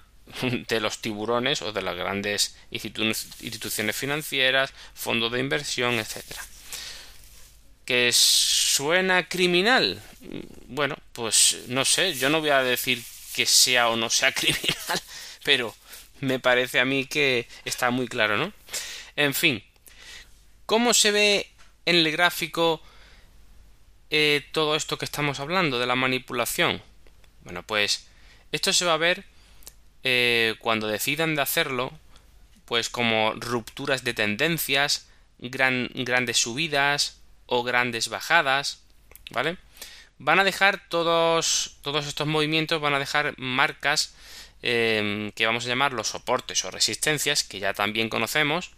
de 0.69 0.81
los 0.81 0.99
tiburones 0.99 1.63
o 1.63 1.73
de 1.73 1.83
las 1.83 1.97
grandes 1.97 2.57
instituciones 2.71 3.97
financieras, 3.97 4.73
fondos 4.95 5.33
de 5.33 5.41
inversión, 5.41 5.95
etcétera 5.95 6.43
que 7.89 8.13
suena 8.13 9.31
criminal. 9.31 10.03
Bueno, 10.67 10.95
pues 11.15 11.61
no 11.69 11.87
sé, 11.87 12.13
yo 12.13 12.29
no 12.29 12.41
voy 12.41 12.51
a 12.51 12.63
decir 12.63 13.03
que 13.33 13.47
sea 13.47 13.89
o 13.89 13.97
no 13.97 14.11
sea 14.11 14.31
criminal, 14.35 15.01
pero 15.43 15.75
me 16.21 16.39
parece 16.39 16.81
a 16.81 16.85
mí 16.85 17.07
que 17.07 17.49
está 17.65 17.91
muy 17.91 18.07
claro, 18.07 18.37
¿no? 18.37 18.53
En 19.17 19.33
fin, 19.33 19.65
¿cómo 20.67 20.93
se 20.93 21.13
ve 21.13 21.51
en 21.87 21.97
el 21.97 22.13
gráfico 22.13 22.83
eh, 24.11 24.45
todo 24.53 24.77
esto 24.77 24.99
que 24.99 25.07
estamos 25.07 25.41
hablando 25.41 25.79
de 25.79 25.87
la 25.87 25.97
manipulación? 25.97 26.83
Bueno, 27.41 27.63
pues 27.63 28.07
esto 28.53 28.75
se 28.75 28.85
va 28.85 28.93
a 28.93 28.99
ver 28.99 29.25
eh, 30.05 30.55
cuando 30.61 30.87
decidan 30.87 31.35
de 31.35 31.43
hacerlo, 31.43 31.93
pues 32.65 32.91
como 32.91 33.33
rupturas 33.35 34.05
de 34.05 34.15
tendencias, 34.15 35.09
gran, 35.39 35.91
grandes 35.95 36.39
subidas, 36.39 37.19
o 37.49 37.65
grandes 37.65 38.09
bajadas, 38.09 38.83
¿vale? 39.31 39.57
Van 40.19 40.39
a 40.39 40.45
dejar 40.45 40.89
todos, 40.89 41.77
todos 41.83 42.07
estos 42.07 42.27
movimientos, 42.27 42.81
van 42.81 42.95
a 42.95 42.99
dejar 42.99 43.35
marcas 43.39 44.15
em, 44.63 45.33
que 45.33 45.47
vamos 45.47 45.65
a 45.65 45.69
llamar 45.69 45.93
los 45.93 46.09
soportes 46.09 46.65
o 46.65 46.71
resistencias, 46.71 47.43
que 47.43 47.59
ya 47.59 47.73
también 47.73 48.11
conocemos. 48.11 48.71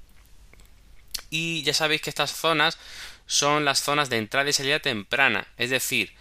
Y 1.30 1.62
ya 1.64 1.74
sabéis 1.74 2.00
que 2.00 2.10
estas 2.10 2.32
zonas 2.32 2.78
son 3.26 3.64
las 3.64 3.82
zonas 3.82 4.08
de 4.08 4.18
entrada 4.18 4.48
y 4.50 4.52
salida 4.52 4.80
temprana, 4.80 5.46
es 5.56 5.70
decir, 5.70 6.12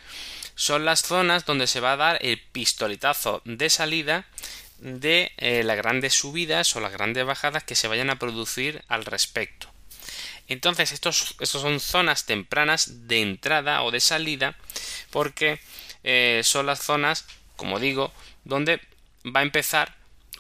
son 0.56 0.86
las 0.86 1.02
zonas 1.04 1.46
donde 1.46 1.68
se 1.68 1.80
va 1.80 1.94
a 1.94 1.98
dar 1.98 2.20
el 2.22 2.40
pistoletazo 2.40 3.42
de 3.46 3.70
salida 3.70 4.26
de 4.80 5.32
eh, 5.38 5.64
las 5.64 5.78
grandes 5.78 6.14
subidas 6.14 6.76
o 6.76 6.80
las 6.80 6.92
grandes 6.92 7.26
bajadas 7.26 7.64
que 7.64 7.76
se 7.76 7.88
vayan 7.88 8.10
a 8.10 8.20
producir 8.20 8.84
al 8.88 9.06
respecto. 9.06 9.70
Entonces, 10.48 10.92
estos, 10.92 11.36
son 11.44 11.80
zonas 11.80 12.26
tempranas 12.26 13.08
de 13.08 13.22
entrada 13.22 13.84
o 13.84 13.92
de 13.92 14.00
salida, 14.00 14.58
porque 15.12 15.60
eh, 16.04 16.42
son 16.44 16.66
las 16.66 16.82
zonas, 16.82 17.26
como 17.56 17.80
digo, 17.80 18.12
donde 18.46 18.82
va 19.26 19.42
a 19.42 19.44
empezar 19.44 19.96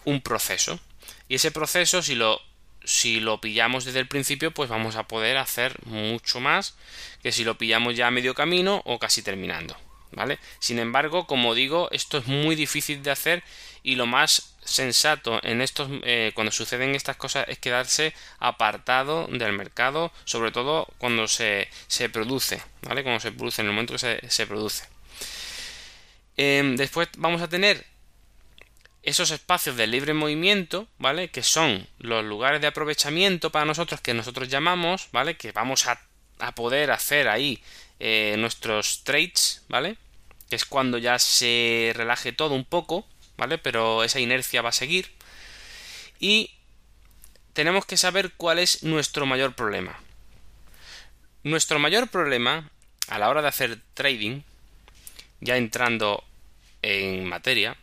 un 0.06 0.22
proceso. 0.22 0.80
Y 1.28 1.36
ese 1.36 1.52
proceso, 1.52 2.02
si 2.02 2.16
lo, 2.16 2.42
si 2.84 3.20
lo 3.20 3.40
pillamos 3.40 3.86
desde 3.86 4.00
el 4.00 4.08
principio, 4.08 4.52
pues 4.52 4.68
vamos 4.68 4.96
a 4.96 5.08
poder 5.08 5.38
hacer 5.38 5.78
mucho 5.86 6.40
más 6.40 6.76
que 7.22 7.32
si 7.32 7.44
lo 7.44 7.58
pillamos 7.58 7.96
ya 7.96 8.08
a 8.08 8.12
medio 8.12 8.34
camino 8.34 8.82
o 8.86 8.98
casi 8.98 9.22
terminando. 9.22 9.78
¿Vale? 10.12 10.40
Sin 10.58 10.80
embargo, 10.80 11.28
como 11.28 11.54
digo, 11.54 11.88
esto 11.92 12.18
es 12.18 12.26
muy 12.26 12.56
difícil 12.56 13.04
de 13.04 13.12
hacer 13.12 13.44
y 13.84 13.96
lo 13.96 14.06
más 14.06 14.56
sensato 14.64 15.40
en 15.44 15.62
estos 15.62 15.90
eh, 16.04 16.32
cuando 16.36 16.52
suceden 16.52 16.96
estas 16.96 17.18
cosas 17.18 17.46
es 17.48 17.58
quedarse 17.58 18.14
apartado 18.40 19.28
del 19.28 19.54
mercado 19.54 20.12
sobre 20.26 20.52
todo 20.52 20.88
cuando 20.98 21.28
se, 21.28 21.68
se 21.88 22.10
produce 22.10 22.62
vale 22.82 23.04
cuando 23.04 23.20
se 23.20 23.32
produce 23.32 23.62
en 23.62 23.68
el 23.68 23.74
momento 23.74 23.94
que 23.94 24.00
se, 24.00 24.30
se 24.30 24.46
produce 24.46 24.84
em, 26.38 26.76
después 26.76 27.10
vamos 27.18 27.42
a 27.42 27.48
tener 27.48 27.86
esos 29.04 29.32
espacios 29.32 29.76
de 29.78 29.88
libre 29.88 30.14
movimiento, 30.14 30.88
¿vale? 30.98 31.30
Que 31.30 31.44
son 31.44 31.88
los 32.00 32.24
lugares 32.24 32.62
de 32.62 32.68
aprovechamiento 32.68 33.50
para 33.50 33.66
nosotros 33.66 34.02
que 34.02 34.14
nosotros 34.14 34.50
llamamos, 34.50 35.08
¿vale? 35.12 35.36
Que 35.38 35.52
vamos 35.52 35.88
a, 35.88 36.02
a 36.40 36.54
poder 36.54 36.92
hacer 36.92 37.28
ahí 37.28 37.62
eh, 38.00 38.36
nuestros 38.38 39.04
trades, 39.04 39.64
¿vale? 39.70 39.98
Que 40.50 40.56
es 40.56 40.66
cuando 40.66 40.98
ya 40.98 41.18
se 41.18 41.92
relaje 41.96 42.34
todo 42.34 42.56
un 42.56 42.66
poco, 42.66 43.08
¿vale? 43.40 43.58
Pero 43.58 44.04
esa 44.04 44.20
inercia 44.20 44.62
va 44.62 44.70
a 44.70 44.74
seguir. 44.74 45.10
Y 46.20 46.52
tenemos 47.54 47.86
que 47.86 47.98
saber 47.98 48.34
cuál 48.34 48.60
es 48.60 48.84
nuestro 48.84 49.26
mayor 49.26 49.56
problema. 49.56 49.98
Nuestro 51.44 51.80
mayor 51.80 52.10
problema 52.10 52.70
a 53.08 53.18
la 53.18 53.30
hora 53.30 53.42
de 53.42 53.48
hacer 53.48 53.80
trading, 53.94 54.42
ya 55.40 55.58
entrando 55.58 56.24
en 56.82 57.26
materia, 57.26 57.78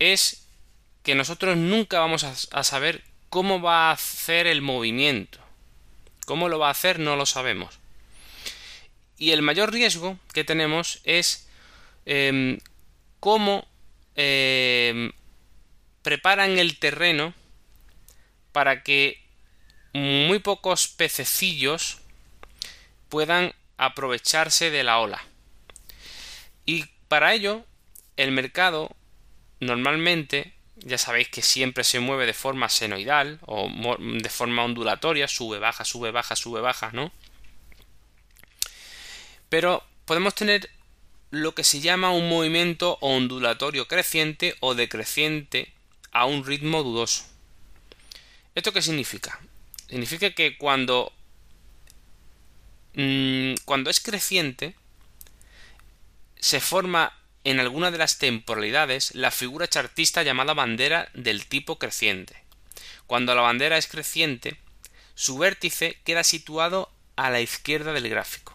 es 0.00 0.46
que 1.04 1.14
nosotros 1.14 1.56
nunca 1.56 2.00
vamos 2.00 2.24
a, 2.24 2.64
saber 2.64 3.04
cómo 3.30 3.60
va 3.60 3.88
a 3.90 3.92
hacer 3.92 4.46
el 4.48 4.60
movimiento. 4.60 5.38
Cómo 6.26 6.48
lo 6.48 6.58
va 6.58 6.68
a 6.68 6.72
hacer 6.72 6.98
no 6.98 7.14
lo 7.14 7.26
sabemos. 7.26 7.78
Y 9.18 9.30
el 9.30 9.42
mayor 9.42 9.72
riesgo 9.72 10.18
que 10.32 10.42
tenemos 10.42 11.00
es 11.04 11.46
em, 12.06 12.58
cómo 13.20 13.68
em, 14.16 15.12
preparan 16.02 16.58
el 16.58 16.78
terreno 16.78 17.34
para 18.52 18.82
que 18.82 19.22
muy 19.92 20.38
pocos 20.40 20.88
pececillos 20.88 21.98
puedan 23.08 23.54
aprovecharse 23.76 24.70
de 24.70 24.84
la 24.84 24.98
ola. 24.98 25.24
Y 26.66 26.86
para 27.08 27.34
ello, 27.34 27.64
el 28.16 28.32
mercado 28.32 28.94
normalmente, 29.60 30.52
ya 30.76 30.98
sabéis 30.98 31.28
que 31.28 31.42
siempre 31.42 31.84
se 31.84 32.00
mueve 32.00 32.26
de 32.26 32.34
forma 32.34 32.68
senoidal 32.68 33.38
o 33.46 33.68
de 33.98 34.28
forma 34.28 34.64
ondulatoria, 34.64 35.28
sube, 35.28 35.58
baja, 35.58 35.84
sube, 35.84 36.10
baja, 36.10 36.36
sube, 36.36 36.60
baja, 36.60 36.90
¿no? 36.92 37.12
Pero 39.48 39.84
podemos 40.04 40.34
tener 40.34 40.70
lo 41.34 41.54
que 41.54 41.64
se 41.64 41.80
llama 41.80 42.12
un 42.12 42.28
movimiento 42.28 42.96
ondulatorio 43.00 43.88
creciente 43.88 44.54
o 44.60 44.74
decreciente 44.74 45.72
a 46.12 46.26
un 46.26 46.44
ritmo 46.46 46.82
dudoso. 46.82 47.24
¿Esto 48.54 48.72
qué 48.72 48.80
significa? 48.82 49.40
Significa 49.88 50.30
que 50.30 50.56
cuando 50.56 51.12
mm, 52.94 53.54
cuando 53.64 53.90
es 53.90 54.00
creciente 54.00 54.76
se 56.38 56.60
forma 56.60 57.18
en 57.42 57.58
alguna 57.58 57.90
de 57.90 57.98
las 57.98 58.18
temporalidades 58.18 59.14
la 59.14 59.32
figura 59.32 59.68
chartista 59.68 60.22
llamada 60.22 60.54
bandera 60.54 61.08
del 61.14 61.46
tipo 61.46 61.80
creciente. 61.80 62.36
Cuando 63.08 63.34
la 63.34 63.42
bandera 63.42 63.76
es 63.76 63.88
creciente, 63.88 64.56
su 65.16 65.36
vértice 65.36 65.98
queda 66.04 66.22
situado 66.22 66.90
a 67.16 67.30
la 67.30 67.40
izquierda 67.40 67.92
del 67.92 68.08
gráfico. 68.08 68.53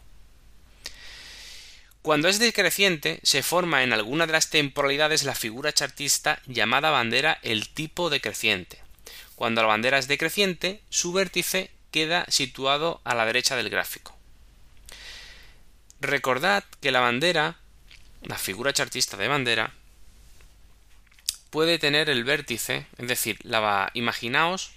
Cuando 2.10 2.28
es 2.28 2.40
decreciente, 2.40 3.20
se 3.22 3.44
forma 3.44 3.84
en 3.84 3.94
alguna 3.94 4.26
de 4.26 4.32
las 4.32 4.50
temporalidades 4.50 5.22
la 5.26 5.36
figura 5.36 5.74
chartista 5.74 6.42
llamada 6.48 6.90
bandera 6.90 7.38
el 7.44 7.70
tipo 7.70 8.10
decreciente. 8.10 8.80
Cuando 9.36 9.62
la 9.62 9.68
bandera 9.68 10.00
es 10.00 10.08
decreciente, 10.08 10.82
su 10.90 11.14
vértice 11.14 11.70
queda 11.92 12.26
situado 12.28 13.00
a 13.04 13.14
la 13.14 13.28
derecha 13.28 13.56
del 13.56 13.70
gráfico. 13.70 14.18
Recordad 16.02 16.64
que 16.82 16.90
la 16.90 17.00
bandera 17.00 17.58
la 18.24 18.40
figura 18.40 18.74
chartista 18.74 19.16
de 19.16 19.28
bandera 19.28 19.76
puede 21.52 21.78
tener 21.78 22.10
el 22.10 22.24
vértice, 22.24 22.88
es 22.98 23.08
decir, 23.08 23.38
la 23.44 23.92
imaginaos, 23.94 24.72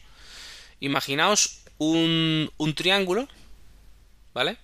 imaginaos 0.80 1.62
un, 1.78 2.52
un 2.58 2.74
triángulo, 2.74 3.26
¿vale? 4.34 4.58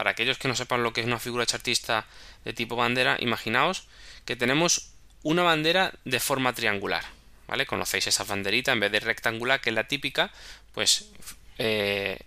Para 0.00 0.12
aquellos 0.12 0.38
que 0.38 0.48
no 0.48 0.56
sepan 0.56 0.82
lo 0.82 0.94
que 0.94 1.02
es 1.02 1.06
una 1.06 1.18
figura 1.18 1.44
chartista 1.44 2.06
de 2.46 2.54
tipo 2.54 2.74
bandera, 2.74 3.18
imaginaos 3.20 3.86
que 4.24 4.34
tenemos 4.34 4.92
una 5.22 5.42
bandera 5.42 5.92
de 6.06 6.18
forma 6.20 6.54
triangular, 6.54 7.04
¿vale? 7.46 7.66
Conocéis 7.66 8.06
esa 8.06 8.24
banderita 8.24 8.72
en 8.72 8.80
vez 8.80 8.90
de 8.92 9.00
rectangular, 9.00 9.60
que 9.60 9.68
es 9.68 9.76
la 9.76 9.88
típica, 9.88 10.32
pues 10.72 11.10
eh, 11.58 12.18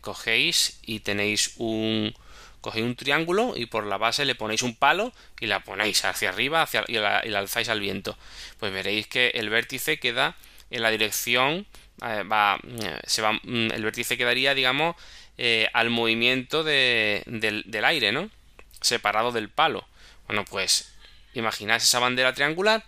cogéis 0.00 0.80
y 0.82 0.98
tenéis 0.98 1.54
un, 1.58 2.12
cogéis 2.60 2.86
un 2.86 2.96
triángulo 2.96 3.52
y 3.54 3.66
por 3.66 3.86
la 3.86 3.98
base 3.98 4.24
le 4.24 4.34
ponéis 4.34 4.62
un 4.62 4.74
palo 4.74 5.12
y 5.38 5.46
la 5.46 5.60
ponéis 5.60 6.04
hacia 6.04 6.30
arriba 6.30 6.62
hacia, 6.62 6.84
y, 6.88 6.94
la, 6.94 7.18
alzáis 7.18 7.68
al 7.68 7.78
viento. 7.78 8.18
Pues 8.58 8.72
veréis 8.72 9.06
que 9.06 9.28
el 9.34 9.48
vértice 9.48 10.00
queda 10.00 10.36
en 10.70 10.82
la 10.82 10.90
dirección, 10.90 11.68
eh, 12.04 12.24
va, 12.24 12.58
se 13.06 13.22
va, 13.22 13.34
mm, 13.34 13.70
el 13.74 13.84
vértice 13.84 14.18
quedaría, 14.18 14.54
digamos, 14.54 14.96
eh, 15.44 15.68
al 15.72 15.90
movimiento 15.90 16.62
de, 16.62 17.24
del, 17.26 17.64
del, 17.66 17.84
aire, 17.84 18.12
¿no? 18.12 18.30
Separado 18.80 19.32
del 19.32 19.48
palo. 19.48 19.84
Bueno, 20.28 20.44
pues 20.44 20.94
imagináis 21.34 21.82
esa 21.82 21.98
bandera 21.98 22.32
triangular. 22.32 22.84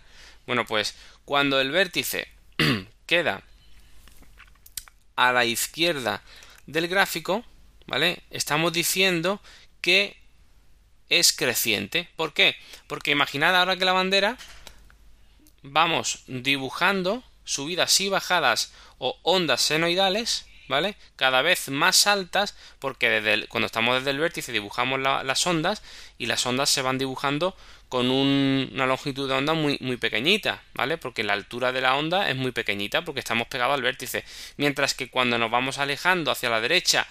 Bueno, 0.47 0.65
pues 0.65 0.95
cuando 1.25 1.59
el 1.59 1.71
vértice 1.71 2.29
queda 3.07 3.43
a 5.17 5.33
la 5.33 5.43
izquierda 5.43 6.21
del 6.65 6.87
gráfico, 6.87 7.43
¿vale? 7.87 8.23
Estamos 8.29 8.71
diciendo 8.71 9.41
que 9.81 10.15
es 11.09 11.33
creciente. 11.33 12.07
¿Por 12.15 12.33
qué? 12.33 12.55
Porque 12.87 13.11
imaginad 13.11 13.53
ahora 13.53 13.75
que 13.75 13.83
la 13.83 13.91
bandera 13.91 14.37
vamos 15.61 16.23
dibujando 16.27 17.21
subidas 17.43 17.99
y 17.99 18.07
bajadas 18.07 18.71
o 18.97 19.19
ondas 19.23 19.61
senoidales, 19.61 20.45
¿vale? 20.67 20.95
Cada 21.15 21.41
vez 21.41 21.69
más 21.69 22.07
altas, 22.07 22.55
porque 22.79 23.45
cuando 23.49 23.65
estamos 23.67 23.95
desde 23.95 24.11
el 24.11 24.19
vértice 24.19 24.51
dibujamos 24.51 24.99
las 24.99 25.47
ondas 25.47 25.81
y 26.17 26.25
las 26.25 26.45
ondas 26.45 26.69
se 26.69 26.81
van 26.81 26.97
dibujando 26.97 27.55
con 27.89 28.09
una 28.09 28.85
longitud 28.85 29.27
de 29.27 29.35
onda 29.35 29.53
muy, 29.53 29.77
muy 29.79 29.97
pequeñita, 29.97 30.63
¿vale? 30.73 30.97
Porque 30.97 31.23
la 31.23 31.33
altura 31.33 31.71
de 31.71 31.81
la 31.81 31.95
onda 31.95 32.29
es 32.29 32.35
muy 32.35 32.51
pequeñita 32.51 33.03
porque 33.03 33.19
estamos 33.19 33.47
pegados 33.47 33.75
al 33.75 33.83
vértice. 33.83 34.25
Mientras 34.57 34.93
que 34.93 35.09
cuando 35.09 35.37
nos 35.37 35.51
vamos 35.51 35.77
alejando 35.77 36.31
hacia 36.31 36.49
la 36.49 36.61
derecha 36.61 37.07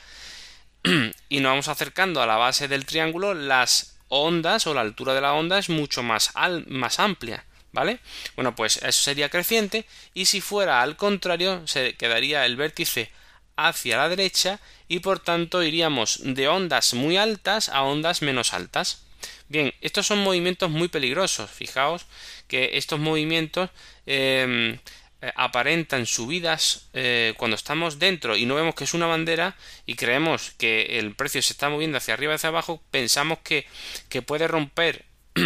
y 1.29 1.41
nos 1.41 1.51
vamos 1.51 1.69
acercando 1.69 2.21
a 2.21 2.27
la 2.27 2.37
base 2.37 2.69
del 2.69 2.87
triángulo, 2.87 3.35
las 3.35 3.97
ondas 4.09 4.67
o 4.67 4.75
la 4.75 4.81
altura 4.81 5.15
de 5.15 5.21
la 5.21 5.35
onda 5.35 5.59
es 5.59 5.69
mucho 5.69 6.03
más, 6.03 6.33
más 6.67 6.99
amplia. 6.99 7.45
¿Vale? 7.73 7.99
Bueno, 8.37 8.55
pues 8.55 8.77
eso 8.77 9.03
sería 9.03 9.31
creciente 9.31 9.85
y 10.15 10.27
si 10.27 10.41
fuera 10.41 10.81
al 10.81 10.97
contrario 10.97 11.67
se 11.67 11.95
quedaría 11.95 12.47
el 12.47 12.55
vértice 12.55 13.11
hacia 13.57 13.97
la 13.97 14.09
derecha 14.09 14.61
y 14.89 15.01
por 15.01 15.21
tanto 15.21 15.63
iríamos 15.63 16.21
de 16.23 16.49
ondas 16.49 16.95
muy 16.95 17.17
altas 17.17 17.69
a 17.69 17.83
ondas 17.83 18.23
menos 18.23 18.53
altas. 18.53 19.05
Bien, 19.49 19.75
estos 19.81 20.07
son 20.07 20.19
movimientos 20.19 20.71
muy 20.71 20.89
peligrosos. 20.89 21.51
Fijaos 21.51 22.07
que 22.49 22.77
estos 22.77 22.99
movimientos 22.99 23.71
em, 24.07 24.79
eh, 25.25 25.33
aparentan 25.37 26.07
subidas 26.07 26.89
eh, 26.93 27.35
cuando 27.37 27.55
estamos 27.55 27.99
dentro 27.99 28.37
y 28.37 28.47
no 28.47 28.55
vemos 28.55 28.75
que 28.75 28.85
es 28.85 28.95
una 28.95 29.07
bandera 29.07 29.57
y 29.87 29.95
creemos 29.95 30.53
que 30.59 30.99
el 30.99 31.15
precio 31.15 31.41
se 31.43 31.53
está 31.53 31.69
moviendo 31.69 31.99
hacia 31.99 32.15
arriba 32.15 32.33
y 32.33 32.37
hacia 32.37 32.51
abajo, 32.51 32.83
pensamos 32.91 33.39
que, 33.39 33.67
que 34.09 34.23
puede 34.23 34.49
romper 34.49 35.05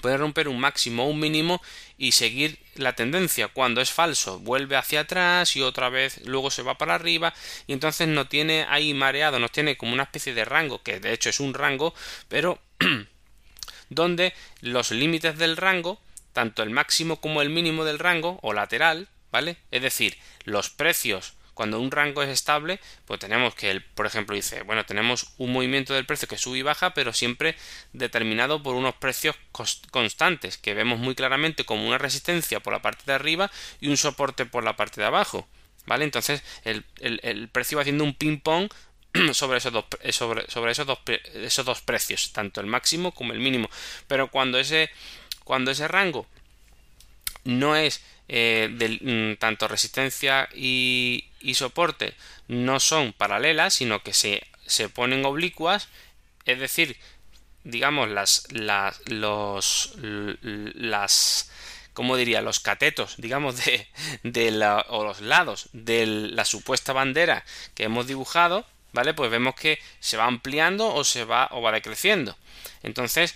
puede 0.00 0.16
romper 0.16 0.48
un 0.48 0.58
máximo 0.60 1.04
o 1.04 1.10
un 1.10 1.20
mínimo 1.20 1.62
y 2.00 2.12
seguir 2.12 2.58
la 2.76 2.94
tendencia. 2.94 3.48
Cuando 3.48 3.82
es 3.82 3.92
falso, 3.92 4.38
vuelve 4.38 4.76
hacia 4.76 5.00
atrás 5.00 5.54
y 5.54 5.60
otra 5.60 5.90
vez 5.90 6.22
luego 6.24 6.50
se 6.50 6.62
va 6.62 6.78
para 6.78 6.94
arriba 6.94 7.34
y 7.66 7.74
entonces 7.74 8.08
no 8.08 8.26
tiene 8.26 8.64
ahí 8.70 8.94
mareado, 8.94 9.38
nos 9.38 9.52
tiene 9.52 9.76
como 9.76 9.92
una 9.92 10.04
especie 10.04 10.32
de 10.32 10.46
rango, 10.46 10.82
que 10.82 10.98
de 10.98 11.12
hecho 11.12 11.28
es 11.28 11.40
un 11.40 11.52
rango, 11.52 11.92
pero 12.28 12.58
donde 13.90 14.32
los 14.62 14.92
límites 14.92 15.36
del 15.36 15.58
rango 15.58 16.00
tanto 16.32 16.62
el 16.62 16.70
máximo 16.70 17.20
como 17.20 17.42
el 17.42 17.50
mínimo 17.50 17.84
del 17.84 17.98
rango 17.98 18.38
o 18.40 18.54
lateral, 18.54 19.08
¿vale? 19.30 19.58
Es 19.70 19.82
decir, 19.82 20.16
los 20.44 20.70
precios 20.70 21.34
cuando 21.60 21.78
un 21.78 21.90
rango 21.90 22.22
es 22.22 22.30
estable, 22.30 22.80
pues 23.04 23.20
tenemos 23.20 23.54
que, 23.54 23.70
el, 23.70 23.82
por 23.82 24.06
ejemplo, 24.06 24.34
dice, 24.34 24.62
bueno, 24.62 24.86
tenemos 24.86 25.34
un 25.36 25.52
movimiento 25.52 25.92
del 25.92 26.06
precio 26.06 26.26
que 26.26 26.38
sube 26.38 26.56
y 26.56 26.62
baja, 26.62 26.94
pero 26.94 27.12
siempre 27.12 27.54
determinado 27.92 28.62
por 28.62 28.76
unos 28.76 28.94
precios 28.94 29.36
constantes, 29.90 30.56
que 30.56 30.72
vemos 30.72 31.00
muy 31.00 31.14
claramente 31.14 31.66
como 31.66 31.86
una 31.86 31.98
resistencia 31.98 32.60
por 32.60 32.72
la 32.72 32.80
parte 32.80 33.02
de 33.04 33.12
arriba 33.12 33.50
y 33.78 33.88
un 33.88 33.98
soporte 33.98 34.46
por 34.46 34.64
la 34.64 34.76
parte 34.76 35.02
de 35.02 35.06
abajo, 35.08 35.46
¿vale? 35.84 36.04
Entonces, 36.06 36.42
el, 36.64 36.86
el 36.96 37.50
precio 37.50 37.76
va 37.76 37.82
haciendo 37.82 38.04
un 38.04 38.14
ping-pong 38.14 38.70
sobre 39.34 39.58
esos 39.58 39.74
dos 39.74 39.84
sobre, 40.12 40.50
sobre 40.50 40.72
esos 40.72 40.86
dos 40.86 41.00
esos 41.34 41.66
dos 41.66 41.82
precios 41.82 42.32
tanto 42.32 42.62
el 42.62 42.68
máximo 42.68 43.12
como 43.12 43.34
el 43.34 43.40
mínimo 43.40 43.68
pero 44.06 44.30
cuando 44.30 44.58
ese 44.58 44.88
cuando 45.44 45.72
ese 45.72 45.88
rango 45.88 46.26
no 47.44 47.74
es 47.74 48.00
eh, 48.28 48.68
mm, 49.02 49.40
tanto 49.40 49.66
resistencia 49.66 50.48
y, 50.54 51.29
soporte 51.54 52.14
no 52.48 52.80
son 52.80 53.12
paralelas, 53.12 53.74
sino 53.74 54.02
que 54.02 54.12
se, 54.12 54.46
se 54.66 54.88
ponen 54.88 55.24
oblicuas, 55.24 55.88
es 56.44 56.58
decir, 56.58 56.96
digamos, 57.64 58.08
las, 58.08 58.46
las, 58.52 59.00
los, 59.06 59.94
las, 60.00 61.50
¿cómo 61.92 62.16
diría? 62.16 62.42
Los 62.42 62.60
catetos, 62.60 63.16
digamos, 63.18 63.64
de, 63.64 63.86
de 64.22 64.50
la, 64.50 64.84
o 64.88 65.04
los 65.04 65.20
lados 65.20 65.68
de 65.72 66.06
la 66.06 66.44
supuesta 66.44 66.92
bandera 66.92 67.44
que 67.74 67.84
hemos 67.84 68.06
dibujado, 68.06 68.66
¿vale? 68.92 69.14
Pues 69.14 69.30
vemos 69.30 69.54
que 69.54 69.78
se 70.00 70.16
va 70.16 70.24
ampliando 70.24 70.92
o 70.94 71.04
se 71.04 71.24
va 71.24 71.48
o 71.52 71.62
va 71.62 71.72
decreciendo. 71.72 72.36
Entonces, 72.82 73.34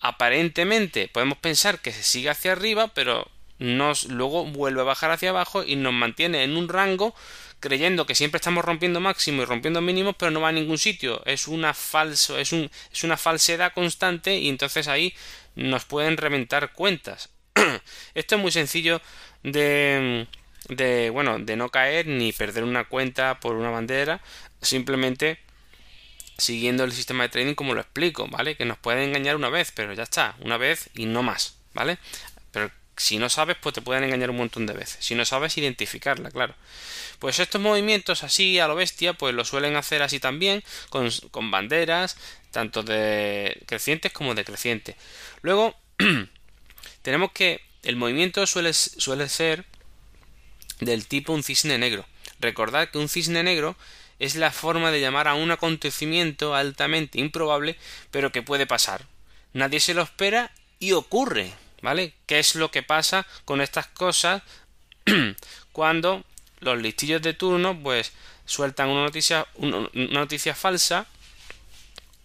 aparentemente 0.00 1.08
podemos 1.08 1.38
pensar 1.38 1.80
que 1.80 1.92
se 1.92 2.02
sigue 2.02 2.30
hacia 2.30 2.52
arriba, 2.52 2.88
pero 2.88 3.30
nos 3.64 4.04
luego 4.04 4.44
vuelve 4.44 4.82
a 4.82 4.84
bajar 4.84 5.10
hacia 5.10 5.30
abajo 5.30 5.64
y 5.64 5.76
nos 5.76 5.92
mantiene 5.92 6.44
en 6.44 6.56
un 6.56 6.68
rango 6.68 7.14
creyendo 7.60 8.04
que 8.04 8.14
siempre 8.14 8.36
estamos 8.36 8.62
rompiendo 8.62 9.00
máximo 9.00 9.40
y 9.40 9.46
rompiendo 9.46 9.80
mínimos, 9.80 10.16
pero 10.18 10.30
no 10.30 10.42
va 10.42 10.50
a 10.50 10.52
ningún 10.52 10.76
sitio. 10.76 11.22
Es 11.24 11.48
una 11.48 11.72
falso, 11.72 12.38
es 12.38 12.52
un, 12.52 12.70
es 12.92 13.04
una 13.04 13.16
falsedad 13.16 13.72
constante 13.72 14.36
y 14.36 14.50
entonces 14.50 14.86
ahí 14.86 15.14
nos 15.54 15.86
pueden 15.86 16.18
reventar 16.18 16.72
cuentas. 16.74 17.30
Esto 18.14 18.36
es 18.36 18.42
muy 18.42 18.52
sencillo 18.52 19.00
de, 19.42 20.26
de, 20.68 21.08
bueno, 21.08 21.38
de 21.38 21.56
no 21.56 21.70
caer 21.70 22.06
ni 22.06 22.32
perder 22.32 22.64
una 22.64 22.84
cuenta 22.84 23.40
por 23.40 23.56
una 23.56 23.70
bandera, 23.70 24.20
simplemente 24.60 25.38
siguiendo 26.36 26.84
el 26.84 26.92
sistema 26.92 27.22
de 27.22 27.28
trading 27.30 27.54
como 27.54 27.74
lo 27.74 27.80
explico, 27.80 28.28
¿vale? 28.28 28.56
Que 28.56 28.66
nos 28.66 28.76
pueden 28.76 29.08
engañar 29.08 29.36
una 29.36 29.48
vez, 29.48 29.72
pero 29.74 29.94
ya 29.94 30.02
está, 30.02 30.36
una 30.40 30.58
vez 30.58 30.90
y 30.94 31.06
no 31.06 31.22
más, 31.22 31.56
¿vale? 31.72 31.96
Pero 32.50 32.70
si 32.96 33.18
no 33.18 33.28
sabes, 33.28 33.56
pues 33.60 33.74
te 33.74 33.82
pueden 33.82 34.04
engañar 34.04 34.30
un 34.30 34.36
montón 34.36 34.66
de 34.66 34.72
veces. 34.72 35.04
Si 35.04 35.14
no 35.14 35.24
sabes 35.24 35.56
identificarla, 35.58 36.30
claro. 36.30 36.54
Pues 37.18 37.38
estos 37.38 37.60
movimientos 37.60 38.22
así 38.22 38.58
a 38.58 38.68
lo 38.68 38.74
bestia, 38.74 39.14
pues 39.14 39.34
lo 39.34 39.44
suelen 39.44 39.76
hacer 39.76 40.02
así 40.02 40.20
también, 40.20 40.62
con, 40.90 41.10
con 41.30 41.50
banderas, 41.50 42.16
tanto 42.50 42.82
de 42.82 43.62
crecientes 43.66 44.12
como 44.12 44.34
decrecientes. 44.34 44.96
Luego, 45.42 45.74
tenemos 47.02 47.32
que 47.32 47.60
el 47.82 47.96
movimiento 47.96 48.46
suele, 48.46 48.72
suele 48.72 49.28
ser 49.28 49.64
del 50.80 51.06
tipo 51.06 51.32
un 51.32 51.42
cisne 51.42 51.78
negro. 51.78 52.06
Recordad 52.40 52.90
que 52.90 52.98
un 52.98 53.08
cisne 53.08 53.42
negro 53.42 53.76
es 54.18 54.36
la 54.36 54.52
forma 54.52 54.90
de 54.90 55.00
llamar 55.00 55.28
a 55.28 55.34
un 55.34 55.50
acontecimiento 55.50 56.54
altamente 56.54 57.18
improbable, 57.18 57.76
pero 58.10 58.32
que 58.32 58.42
puede 58.42 58.66
pasar. 58.66 59.06
Nadie 59.52 59.80
se 59.80 59.94
lo 59.94 60.02
espera 60.02 60.52
y 60.78 60.92
ocurre, 60.92 61.52
¿vale? 61.84 62.14
¿Qué 62.26 62.38
es 62.38 62.54
lo 62.54 62.70
que 62.70 62.82
pasa 62.82 63.26
con 63.44 63.60
estas 63.60 63.86
cosas 63.86 64.42
cuando 65.72 66.24
los 66.60 66.80
listillos 66.80 67.20
de 67.20 67.34
turno 67.34 67.78
pues 67.80 68.12
sueltan 68.46 68.88
una 68.88 69.02
noticia, 69.02 69.46
una 69.56 69.88
noticia 69.92 70.54
falsa 70.54 71.06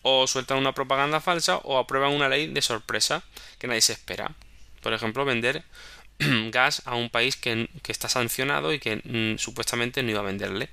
o 0.01 0.27
sueltan 0.27 0.57
una 0.57 0.73
propaganda 0.73 1.19
falsa 1.19 1.57
o 1.57 1.77
aprueban 1.77 2.13
una 2.13 2.29
ley 2.29 2.47
de 2.47 2.61
sorpresa 2.61 3.21
que 3.59 3.67
nadie 3.67 3.81
se 3.81 3.93
espera. 3.93 4.33
Por 4.81 4.93
ejemplo, 4.93 5.25
vender 5.25 5.65
gas 6.51 6.81
a 6.85 6.95
un 6.95 7.09
país 7.09 7.35
que, 7.35 7.69
está 7.85 8.07
sancionado 8.07 8.71
y 8.71 8.79
que 8.79 9.01
mm, 9.03 9.39
supuestamente 9.39 10.01
no 10.01 10.11
iba 10.11 10.21
a 10.21 10.23
venderle. 10.23 10.69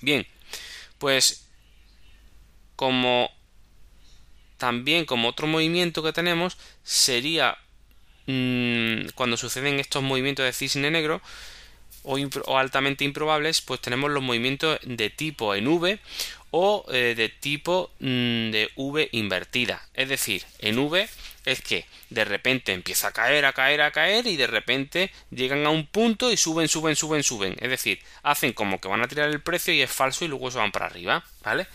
Bien, 0.00 0.26
pues 0.98 1.46
como 2.74 3.30
también 4.58 5.04
como 5.04 5.28
otro 5.28 5.46
movimiento 5.46 6.02
que 6.02 6.12
tenemos 6.12 6.56
sería 6.82 7.58
mm, 8.26 9.08
cuando 9.14 9.36
suceden 9.36 9.80
estos 9.80 10.02
movimientos 10.02 10.44
de 10.44 10.52
cisne 10.52 10.90
negro 10.90 11.20
o, 12.04 12.18
altamente 12.58 13.04
improbables, 13.04 13.60
pues 13.60 13.80
tenemos 13.80 14.10
los 14.10 14.22
movimientos 14.22 14.78
de 14.82 15.10
tipo 15.10 15.54
en 15.54 15.66
V 15.66 15.98
o 16.50 16.84
eh, 16.92 17.14
de 17.16 17.28
tipo 17.28 17.90
mm, 18.00 18.50
de 18.50 18.70
V 18.76 19.08
invertida. 19.12 19.86
Es 19.94 20.08
decir, 20.08 20.44
en 20.58 20.78
V 20.78 21.08
es 21.44 21.60
que 21.60 21.86
de 22.10 22.24
repente 22.24 22.72
empieza 22.72 23.08
a 23.08 23.12
caer, 23.12 23.44
a 23.44 23.52
caer, 23.52 23.82
a 23.82 23.90
caer 23.90 24.26
y 24.26 24.36
de 24.36 24.46
repente 24.46 25.12
llegan 25.30 25.66
a 25.66 25.70
un 25.70 25.86
punto 25.86 26.30
y 26.30 26.36
suben, 26.36 26.68
suben, 26.68 26.96
suben, 26.96 27.22
suben. 27.22 27.56
Es 27.60 27.68
decir, 27.68 28.00
hacen 28.22 28.52
como 28.52 28.80
que 28.80 28.88
van 28.88 29.02
a 29.02 29.08
tirar 29.08 29.28
el 29.28 29.42
precio 29.42 29.74
y 29.74 29.82
es 29.82 29.90
falso 29.90 30.24
y 30.24 30.28
luego 30.28 30.50
se 30.50 30.58
van 30.58 30.72
para 30.72 30.86
arriba, 30.86 31.24
¿vale? 31.42 31.66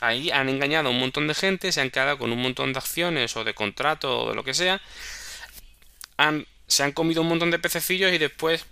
Ahí 0.00 0.30
han 0.30 0.48
engañado 0.48 0.88
a 0.88 0.92
un 0.92 0.98
montón 0.98 1.28
de 1.28 1.34
gente, 1.34 1.70
se 1.70 1.80
han 1.80 1.90
quedado 1.90 2.18
con 2.18 2.32
un 2.32 2.42
montón 2.42 2.72
de 2.72 2.78
acciones 2.78 3.36
o 3.36 3.44
de 3.44 3.54
contrato 3.54 4.24
o 4.24 4.28
de 4.30 4.34
lo 4.34 4.44
que 4.44 4.54
sea. 4.54 4.80
se 6.66 6.82
han 6.82 6.92
comido 6.92 7.22
un 7.22 7.28
montón 7.28 7.50
de 7.50 7.58
pececillos 7.58 8.12
y 8.12 8.18
después 8.18 8.66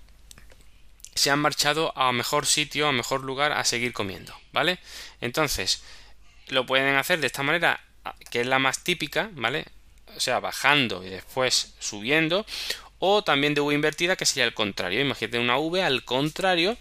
se 1.14 1.30
han 1.30 1.38
marchado 1.38 1.96
a 1.96 2.10
mejor 2.12 2.46
sitio, 2.46 2.88
a 2.88 2.92
mejor 2.92 3.22
lugar 3.22 3.52
a 3.52 3.64
seguir 3.64 3.92
comiendo, 3.92 4.34
¿vale? 4.52 4.78
Entonces, 5.20 5.84
lo 6.48 6.66
pueden 6.66 6.96
hacer 6.96 7.20
de 7.20 7.26
esta 7.26 7.42
manera, 7.42 7.80
que 8.30 8.40
es 8.40 8.46
la 8.46 8.58
más 8.58 8.82
típica, 8.82 9.30
¿vale? 9.32 9.66
O 10.16 10.20
sea, 10.20 10.40
bajando 10.40 11.04
y 11.04 11.08
después 11.08 11.74
subiendo, 11.78 12.46
o 12.98 13.24
también 13.24 13.54
de 13.54 13.60
V 13.60 13.74
invertida, 13.74 14.16
que 14.16 14.26
sería 14.26 14.44
el 14.44 14.54
contrario. 14.54 15.00
Imagínate 15.00 15.38
una 15.38 15.58
V 15.58 15.82
al 15.82 16.04
contrario, 16.04 16.76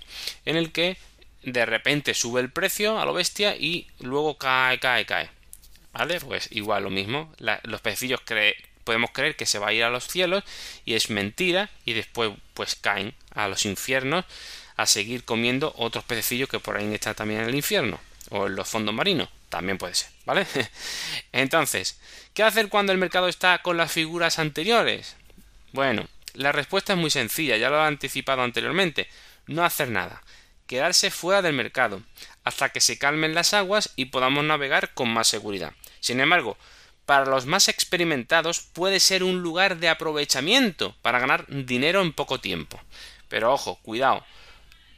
en 0.45 0.55
el 0.55 0.71
que 0.71 0.97
de 1.43 1.65
repente 1.65 2.13
sube 2.13 2.41
el 2.41 2.51
precio 2.51 2.99
a 2.99 3.05
lo 3.05 3.13
bestia 3.13 3.55
y 3.55 3.87
luego 3.99 4.37
cae, 4.37 4.79
cae, 4.79 5.05
cae. 5.05 5.29
¿Vale? 5.93 6.19
Pues 6.19 6.47
igual 6.51 6.83
lo 6.83 6.89
mismo. 6.89 7.33
los 7.63 7.81
pececillos 7.81 8.21
podemos 8.83 9.11
creer 9.11 9.35
que 9.35 9.45
se 9.45 9.59
va 9.59 9.69
a 9.69 9.73
ir 9.73 9.83
a 9.83 9.89
los 9.89 10.07
cielos 10.07 10.43
y 10.85 10.93
es 10.93 11.09
mentira 11.09 11.69
y 11.85 11.93
después 11.93 12.31
pues 12.53 12.75
caen 12.75 13.13
a 13.33 13.47
los 13.47 13.65
infiernos 13.65 14.25
a 14.77 14.85
seguir 14.85 15.23
comiendo 15.25 15.73
otros 15.77 16.03
pececillos 16.03 16.49
que 16.49 16.59
por 16.59 16.77
ahí 16.77 16.93
están 16.93 17.15
también 17.15 17.41
en 17.41 17.49
el 17.49 17.55
infierno 17.55 17.99
o 18.29 18.47
en 18.47 18.55
los 18.55 18.67
fondos 18.67 18.95
marinos 18.95 19.29
también 19.51 19.77
puede 19.77 19.93
ser 19.93 20.09
vale 20.25 20.47
entonces 21.31 21.99
qué 22.33 22.41
hacer 22.41 22.69
cuando 22.69 22.91
el 22.91 22.97
mercado 22.97 23.27
está 23.27 23.61
con 23.61 23.77
las 23.77 23.91
figuras 23.91 24.39
anteriores 24.39 25.15
bueno 25.71 26.07
la 26.33 26.51
respuesta 26.51 26.93
es 26.93 26.99
muy 26.99 27.11
sencilla 27.11 27.57
ya 27.57 27.69
lo 27.69 27.77
he 27.77 27.85
anticipado 27.85 28.41
anteriormente 28.41 29.07
no 29.45 29.63
hacer 29.63 29.89
nada 29.89 30.23
quedarse 30.65 31.11
fuera 31.11 31.41
del 31.41 31.53
mercado 31.53 32.01
hasta 32.45 32.69
que 32.69 32.79
se 32.79 32.97
calmen 32.97 33.35
las 33.35 33.53
aguas 33.53 33.91
y 33.97 34.05
podamos 34.05 34.45
navegar 34.45 34.93
con 34.93 35.09
más 35.09 35.27
seguridad. 35.27 35.73
Sin 35.99 36.21
embargo 36.21 36.57
para 37.05 37.25
los 37.25 37.45
más 37.45 37.67
experimentados 37.67 38.61
puede 38.61 39.01
ser 39.01 39.23
un 39.23 39.41
lugar 39.41 39.77
de 39.77 39.89
aprovechamiento 39.89 40.95
para 41.01 41.19
ganar 41.19 41.45
dinero 41.47 42.01
en 42.01 42.13
poco 42.13 42.39
tiempo. 42.39 42.79
Pero 43.27 43.51
ojo, 43.51 43.79
cuidado, 43.81 44.25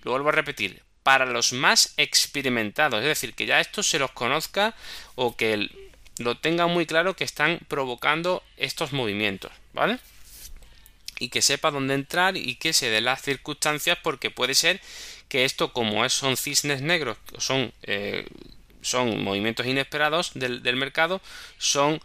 lo 0.03 0.11
vuelvo 0.11 0.29
a 0.29 0.33
repetir, 0.33 0.83
para 1.03 1.25
los 1.25 1.53
más 1.53 1.93
experimentados, 1.97 3.01
es 3.01 3.05
decir, 3.05 3.33
que 3.33 3.45
ya 3.45 3.59
esto 3.59 3.83
se 3.83 3.99
los 3.99 4.11
conozca 4.11 4.73
o 5.15 5.35
que 5.35 5.69
lo 6.17 6.37
tengan 6.37 6.69
muy 6.71 6.85
claro 6.85 7.15
que 7.15 7.23
están 7.23 7.59
provocando 7.67 8.43
estos 8.57 8.93
movimientos, 8.93 9.51
¿vale? 9.73 9.99
Y 11.19 11.29
que 11.29 11.41
sepa 11.41 11.71
dónde 11.71 11.93
entrar 11.93 12.37
y 12.37 12.55
que 12.55 12.73
se 12.73 12.89
den 12.89 13.05
las 13.05 13.21
circunstancias 13.21 13.97
porque 14.01 14.31
puede 14.31 14.55
ser 14.55 14.81
que 15.27 15.45
esto 15.45 15.73
como 15.73 16.05
es, 16.05 16.13
son 16.13 16.37
cisnes 16.37 16.81
negros, 16.81 17.17
son 17.37 17.73
eh, 17.83 18.25
son 18.83 19.23
movimientos 19.23 19.65
inesperados 19.65 20.31
del, 20.35 20.75
mercado, 20.75 21.21
son 21.57 21.99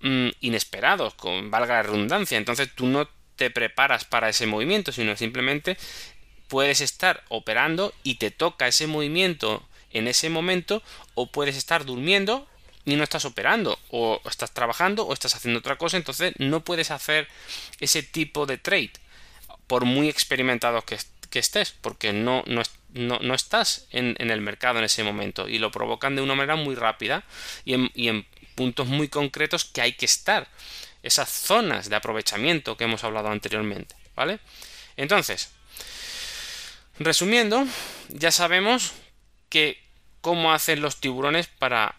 mm, 0.00 0.28
inesperados, 0.40 1.14
con 1.14 1.50
valga 1.50 1.74
la 1.74 1.82
redundancia. 1.84 2.38
Entonces 2.38 2.70
tú 2.74 2.86
no 2.86 3.08
te 3.36 3.50
preparas 3.50 4.04
para 4.04 4.28
ese 4.28 4.46
movimiento, 4.46 4.92
sino 4.92 5.14
simplemente 5.16 5.76
puedes 6.48 6.80
estar 6.80 7.24
operando 7.28 7.92
y 8.02 8.16
te 8.16 8.30
toca 8.30 8.68
ese 8.68 8.86
movimiento 8.86 9.66
en 9.90 10.08
ese 10.08 10.30
momento 10.30 10.82
o 11.14 11.30
puedes 11.30 11.56
estar 11.56 11.84
durmiendo 11.84 12.46
y 12.84 12.96
no 12.96 13.02
estás 13.02 13.24
operando 13.24 13.78
o 13.90 14.20
estás 14.28 14.52
trabajando 14.52 15.04
o 15.06 15.12
estás 15.12 15.34
haciendo 15.34 15.58
otra 15.58 15.76
cosa, 15.76 15.96
entonces 15.96 16.32
no 16.38 16.64
puedes 16.64 16.90
hacer 16.90 17.28
ese 17.80 18.02
tipo 18.02 18.46
de 18.46 18.58
trade 18.58 18.92
por 19.66 19.84
muy 19.84 20.08
experimentados 20.08 20.84
que, 20.84 20.98
estés, 21.38 21.72
porque 21.72 22.12
no, 22.12 22.44
no, 22.46 22.62
no, 22.94 23.34
estás 23.34 23.86
en, 23.90 24.16
el 24.18 24.40
mercado 24.40 24.78
en 24.78 24.84
ese 24.84 25.04
momento 25.04 25.48
y 25.48 25.58
lo 25.58 25.70
provocan 25.70 26.16
de 26.16 26.22
una 26.22 26.34
manera 26.34 26.56
muy 26.56 26.74
rápida 26.74 27.24
y 27.64 27.74
en, 27.74 28.26
puntos 28.54 28.86
muy 28.86 29.08
concretos 29.08 29.66
que 29.66 29.82
hay 29.82 29.92
que 29.92 30.06
estar. 30.06 30.48
Esas 31.02 31.28
zonas 31.28 31.90
de 31.90 31.96
aprovechamiento 31.96 32.76
que 32.76 32.84
hemos 32.84 33.04
hablado 33.04 33.28
anteriormente, 33.28 33.94
¿vale? 34.14 34.38
Entonces, 34.96 35.50
resumiendo, 36.98 37.66
ya 38.08 38.30
sabemos 38.30 38.92
que 39.48 39.78
cómo 40.20 40.52
hacen 40.52 40.80
los 40.80 41.00
tiburones 41.00 41.46
para, 41.46 41.94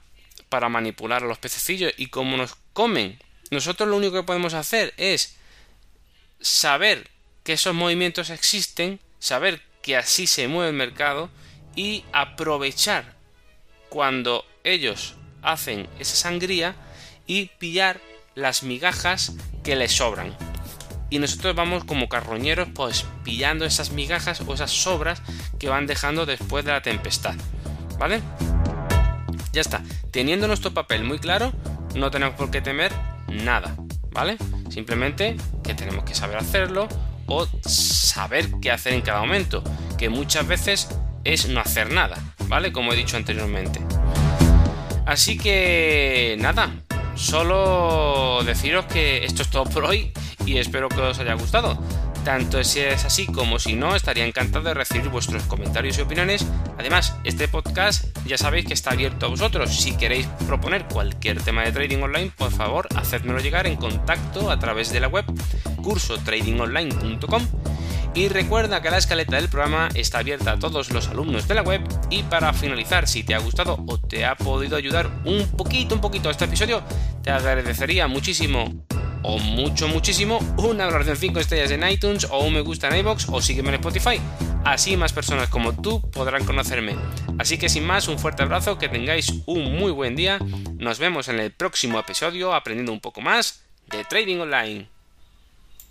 para 0.50 0.70
manipular 0.70 1.24
a 1.24 1.28
los 1.28 1.38
pececillos 1.38 1.94
y 1.98 2.08
cómo 2.08 2.38
nos 2.38 2.56
comen. 2.74 3.20
Nosotros 3.52 3.88
lo 3.88 3.96
único 3.96 4.16
que 4.16 4.24
podemos 4.24 4.54
hacer 4.54 4.94
es 4.98 5.38
saber 6.40 7.10
que 7.44 7.54
esos 7.54 7.74
movimientos 7.74 8.30
existen, 8.30 9.00
saber 9.20 9.62
que 9.82 9.96
así 9.96 10.28
se 10.28 10.48
mueve 10.48 10.72
el 10.72 10.76
mercado 10.76 11.30
y 11.76 12.04
aprovechar 12.12 13.16
cuando 13.90 14.46
ellos 14.64 15.16
hacen 15.42 15.88
esa 16.00 16.16
sangría 16.16 16.76
y 17.26 17.46
pillar 17.58 18.02
las 18.36 18.64
migajas 18.64 19.34
que 19.64 19.76
les 19.76 19.94
sobran. 19.94 20.36
Y 21.10 21.20
nosotros 21.20 21.56
vamos 21.56 21.86
como 21.86 22.10
carroñeros 22.10 22.68
pues 22.74 23.06
pillando 23.24 23.66
esas 23.66 23.92
migajas 23.92 24.42
o 24.42 24.54
esas 24.54 24.72
sobras 24.72 25.22
que 25.60 25.70
van 25.70 25.88
dejando 25.88 26.26
después 26.26 26.66
de 26.66 26.72
la 26.72 26.82
tempestad. 26.82 27.36
¿Vale? 27.98 28.22
Ya 29.54 29.62
está. 29.62 29.82
Teniendo 30.12 30.48
nuestro 30.48 30.74
papel 30.74 31.04
muy 31.04 31.20
claro, 31.20 31.54
no 31.96 32.12
tenemos 32.12 32.36
por 32.36 32.52
qué 32.52 32.62
temer 32.62 32.92
nada. 33.28 33.76
¿Vale? 34.12 34.38
Simplemente 34.70 35.38
que 35.64 35.74
tenemos 35.74 36.04
que 36.04 36.16
saber 36.16 36.38
hacerlo, 36.38 36.88
o 37.28 37.48
saber 37.66 38.50
qué 38.62 38.72
hacer 38.72 38.94
en 38.94 39.02
cada 39.02 39.20
momento, 39.20 39.64
que 39.98 40.10
muchas 40.10 40.48
veces 40.48 40.88
es 41.24 41.48
no 41.50 41.60
hacer 41.60 41.92
nada, 41.92 42.18
¿vale? 42.48 42.72
Como 42.72 42.94
he 42.94 42.96
dicho 42.96 43.18
anteriormente. 43.18 43.82
Así 45.06 45.38
que 45.38 46.38
nada, 46.40 46.74
solo 47.16 48.42
deciros 48.46 48.86
que 48.86 49.26
esto 49.26 49.42
es 49.42 49.50
todo 49.50 49.66
por 49.66 49.86
hoy 49.86 50.12
y 50.48 50.58
espero 50.58 50.90
que 50.90 51.02
os 51.02 51.20
haya 51.20 51.34
gustado. 51.34 51.78
Tanto 52.24 52.64
si 52.64 52.80
es 52.80 53.06
así 53.06 53.26
como 53.26 53.60
si 53.60 53.74
no, 53.74 53.96
estaría 53.96 54.26
encantado 54.26 54.66
de 54.66 54.74
recibir 54.74 55.10
vuestros 55.10 55.44
comentarios 55.44 55.98
y 55.98 56.02
opiniones. 56.02 56.46
Además, 56.78 57.16
este 57.24 57.48
podcast 57.48 58.06
ya 58.26 58.38
sabéis 58.38 58.66
que 58.66 58.74
está 58.74 58.92
abierto 58.92 59.28
a 59.28 59.30
vosotros. 59.30 59.74
Si 59.74 59.96
queréis 59.96 60.28
proponer 60.46 60.86
cualquier 60.86 61.42
tema 61.42 61.64
de 61.64 61.72
trading 61.72 62.02
online, 62.02 62.32
por 62.36 62.52
favor, 62.52 62.88
hacedmelo 62.96 63.40
llegar 63.40 63.68
en 63.68 63.76
contacto 63.76 64.52
a 64.52 64.60
través 64.60 64.92
de 64.92 65.00
la 65.00 65.08
web 65.08 65.26
cursotradingonline.com 65.82 67.48
y 68.18 68.30
recuerda 68.30 68.82
que 68.82 68.90
la 68.90 68.98
escaleta 68.98 69.36
del 69.36 69.48
programa 69.48 69.90
está 69.94 70.18
abierta 70.18 70.54
a 70.54 70.58
todos 70.58 70.92
los 70.92 71.08
alumnos 71.08 71.48
de 71.48 71.54
la 71.54 71.62
web. 71.62 71.84
Y 72.10 72.24
para 72.24 72.52
finalizar, 72.52 73.08
si 73.08 73.22
te 73.22 73.36
ha 73.36 73.38
gustado 73.38 73.78
o 73.88 74.00
te 74.00 74.26
ha 74.26 74.34
podido 74.34 74.76
ayudar 74.76 75.08
un 75.24 75.48
poquito, 75.52 75.94
un 75.94 76.02
poquito 76.02 76.32
este 76.32 76.46
episodio, 76.46 76.82
te 77.22 77.30
agradecería 77.30 78.08
muchísimo 78.08 78.74
o 79.22 79.38
mucho, 79.38 79.88
muchísimo 79.88 80.40
una 80.58 80.86
valoración 80.86 81.16
5 81.16 81.40
estrellas 81.40 81.70
en 81.70 81.88
iTunes 81.88 82.28
o 82.32 82.40
un 82.40 82.56
me 82.56 82.62
gusta 82.62 82.88
en 82.88 82.98
iBox 83.02 83.28
o 83.30 83.40
sígueme 83.40 83.70
en 83.70 83.76
Spotify. 83.76 84.20
Así 84.66 84.98
más 84.98 85.14
personas 85.14 85.50
como 85.50 85.80
tú 85.80 86.02
podrán 86.10 86.44
conocerme. 86.44 86.96
Así 87.38 87.60
que 87.60 87.70
sin 87.70 87.86
más, 87.86 88.08
un 88.08 88.18
fuerte 88.18 88.42
abrazo, 88.42 88.80
que 88.80 88.90
tengáis 88.90 89.32
un 89.46 89.78
muy 89.78 89.92
buen 89.92 90.16
día. 90.16 90.40
Nos 90.80 90.98
vemos 90.98 91.28
en 91.28 91.40
el 91.40 91.52
próximo 91.52 92.00
episodio 92.00 92.56
aprendiendo 92.56 92.92
un 92.94 93.00
poco 93.00 93.22
más 93.22 93.62
de 93.92 94.04
Trading 94.06 94.40
Online. 94.40 94.97